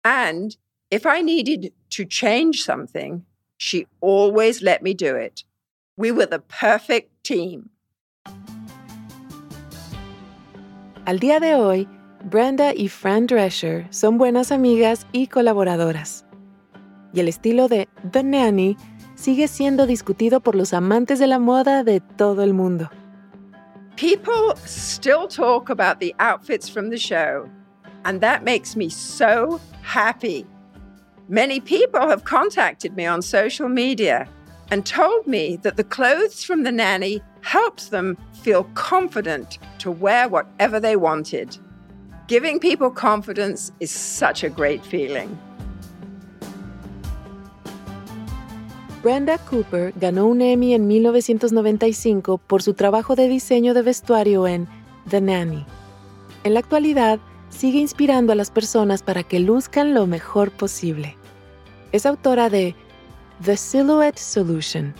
And 0.05 0.55
if 0.89 1.05
I 1.05 1.21
needed 1.21 1.73
to 1.91 2.05
change 2.05 2.63
something, 2.63 3.25
she 3.57 3.87
always 4.01 4.61
let 4.61 4.81
me 4.81 4.93
do 4.93 5.15
it. 5.15 5.43
We 5.97 6.11
were 6.11 6.27
the 6.27 6.39
perfect 6.39 7.23
team. 7.23 7.69
Al 11.05 11.19
día 11.19 11.39
de 11.39 11.55
hoy, 11.55 11.87
Brenda 12.25 12.73
y 12.73 12.89
Fran 12.89 13.27
Drescher 13.27 13.87
son 13.91 14.17
buenas 14.17 14.51
amigas 14.51 15.05
y 15.13 15.27
colaboradoras. 15.27 16.25
Y 17.13 17.21
el 17.21 17.29
estilo 17.29 17.67
de 17.67 17.87
The 18.11 18.23
Nanny 18.23 18.75
sigue 19.15 19.47
siendo 19.47 19.87
discutido 19.87 20.41
por 20.41 20.55
los 20.55 20.73
amantes 20.73 21.19
de 21.19 21.27
la 21.27 21.39
moda 21.39 21.83
de 21.83 22.01
todo 22.01 22.43
el 22.43 22.53
mundo. 22.53 22.89
People 23.95 24.53
still 24.65 25.27
talk 25.27 25.69
about 25.69 25.99
the 25.99 26.13
outfits 26.19 26.69
from 26.69 26.89
the 26.89 26.97
show, 26.97 27.49
and 28.03 28.21
that 28.21 28.43
makes 28.43 28.75
me 28.75 28.89
so 28.89 29.59
happy. 29.81 30.45
Many 31.29 31.59
people 31.59 32.07
have 32.07 32.23
contacted 32.23 32.95
me 32.95 33.05
on 33.05 33.21
social 33.21 33.67
media 33.67 34.29
and 34.71 34.85
told 34.85 35.27
me 35.27 35.57
that 35.57 35.75
the 35.75 35.83
clothes 35.83 36.45
from 36.45 36.63
the 36.63 36.71
nanny 36.71 37.21
helped 37.41 37.91
them 37.91 38.15
feel 38.43 38.63
confident 38.75 39.59
to 39.79 39.91
wear 39.91 40.29
whatever 40.29 40.79
they 40.79 40.95
wanted. 40.95 41.57
Giving 42.27 42.59
people 42.59 42.89
confidence 42.89 43.73
is 43.81 43.91
such 43.91 44.45
a 44.45 44.49
great 44.49 44.85
feeling. 44.85 45.37
Brenda 49.03 49.37
Cooper 49.49 49.93
ganó 49.99 50.27
un 50.27 50.41
Emmy 50.41 50.73
en 50.73 50.87
1995 50.87 52.39
por 52.47 52.61
su 52.61 52.73
trabajo 52.73 53.15
de 53.15 53.27
diseño 53.27 53.73
de 53.73 53.81
vestuario 53.81 54.47
en 54.47 54.67
The 55.09 55.19
Nanny. 55.19 55.65
En 56.45 56.53
la 56.53 56.61
actualidad, 56.61 57.19
sigue 57.49 57.79
inspirando 57.79 58.33
a 58.33 58.35
las 58.35 58.51
personas 58.51 59.03
para 59.03 59.23
que 59.23 59.39
luzcan 59.39 59.93
lo 59.93 60.07
mejor 60.07 60.51
posible. 60.51 61.17
Es 61.91 62.05
autora 62.05 62.49
de 62.49 62.75
The 63.43 63.57
Silhouette 63.57 64.17
Solution, 64.17 64.93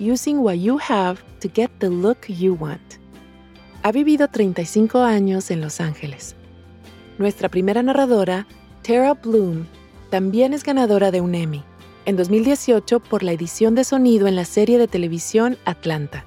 Using 0.00 0.38
What 0.38 0.54
You 0.54 0.78
Have 0.88 1.20
to 1.40 1.48
Get 1.54 1.70
the 1.78 1.90
Look 1.90 2.26
You 2.28 2.56
Want. 2.58 2.80
Ha 3.82 3.92
vivido 3.92 4.28
35 4.28 5.00
años 5.00 5.50
en 5.50 5.60
Los 5.60 5.80
Ángeles. 5.80 6.34
Nuestra 7.18 7.48
primera 7.48 7.82
narradora, 7.82 8.46
Tara 8.82 9.14
Bloom, 9.14 9.66
también 10.10 10.54
es 10.54 10.64
ganadora 10.64 11.10
de 11.10 11.20
un 11.20 11.34
Emmy, 11.34 11.62
en 12.06 12.16
2018 12.16 13.00
por 13.00 13.22
la 13.22 13.32
edición 13.32 13.74
de 13.74 13.84
sonido 13.84 14.26
en 14.26 14.36
la 14.36 14.44
serie 14.44 14.78
de 14.78 14.88
televisión 14.88 15.58
Atlanta. 15.64 16.24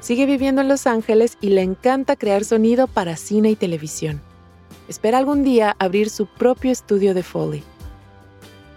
Sigue 0.00 0.26
viviendo 0.26 0.60
en 0.60 0.68
Los 0.68 0.86
Ángeles 0.86 1.36
y 1.40 1.48
le 1.48 1.62
encanta 1.62 2.16
crear 2.16 2.44
sonido 2.44 2.86
para 2.86 3.16
cine 3.16 3.50
y 3.50 3.56
televisión. 3.56 4.20
Espera 4.88 5.18
algún 5.18 5.42
día 5.42 5.74
abrir 5.78 6.10
su 6.10 6.26
propio 6.26 6.70
estudio 6.70 7.14
de 7.14 7.22
Foley. 7.22 7.64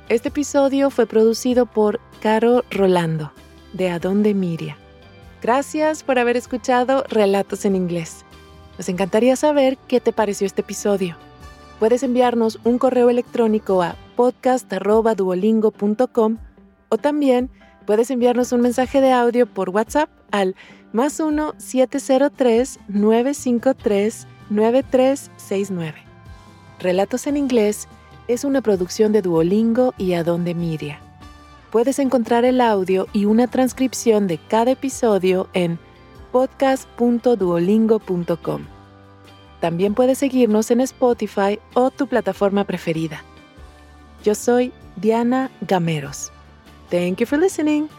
Este 0.09 0.29
episodio 0.29 0.89
fue 0.89 1.05
producido 1.05 1.67
por 1.67 1.99
Caro 2.19 2.63
Rolando, 2.71 3.31
de 3.73 3.89
Adonde 3.89 4.33
Miria. 4.33 4.75
Gracias 5.41 6.03
por 6.03 6.17
haber 6.17 6.35
escuchado 6.35 7.03
Relatos 7.09 7.63
en 7.65 7.75
Inglés. 7.75 8.25
Nos 8.77 8.89
encantaría 8.89 9.35
saber 9.35 9.77
qué 9.87 9.99
te 9.99 10.11
pareció 10.11 10.47
este 10.47 10.61
episodio. 10.61 11.15
Puedes 11.79 12.01
enviarnos 12.03 12.59
un 12.63 12.79
correo 12.79 13.09
electrónico 13.09 13.83
a 13.83 13.95
podcast.duolingo.com 14.15 16.37
o 16.89 16.97
también 16.97 17.51
puedes 17.85 18.09
enviarnos 18.09 18.51
un 18.51 18.61
mensaje 18.61 18.99
de 18.99 19.11
audio 19.11 19.45
por 19.45 19.69
WhatsApp 19.69 20.09
al 20.31 20.55
más 20.91 21.19
1-703-953-9369. 24.51 25.93
Relatos 26.79 27.27
en 27.27 27.37
Inglés 27.37 27.87
es 28.27 28.43
una 28.43 28.61
producción 28.61 29.11
de 29.11 29.21
Duolingo 29.21 29.93
y 29.97 30.13
Adonde 30.13 30.53
Miria. 30.53 30.99
Puedes 31.71 31.99
encontrar 31.99 32.45
el 32.45 32.61
audio 32.61 33.07
y 33.13 33.25
una 33.25 33.47
transcripción 33.47 34.27
de 34.27 34.37
cada 34.37 34.71
episodio 34.71 35.49
en 35.53 35.79
podcast.duolingo.com. 36.31 38.61
También 39.59 39.93
puedes 39.93 40.19
seguirnos 40.19 40.71
en 40.71 40.79
Spotify 40.81 41.59
o 41.73 41.91
tu 41.91 42.07
plataforma 42.07 42.63
preferida. 42.63 43.23
Yo 44.23 44.35
soy 44.35 44.71
Diana 44.95 45.51
Gameros. 45.61 46.31
Thank 46.89 47.17
you 47.17 47.25
for 47.25 47.37
listening. 47.37 47.89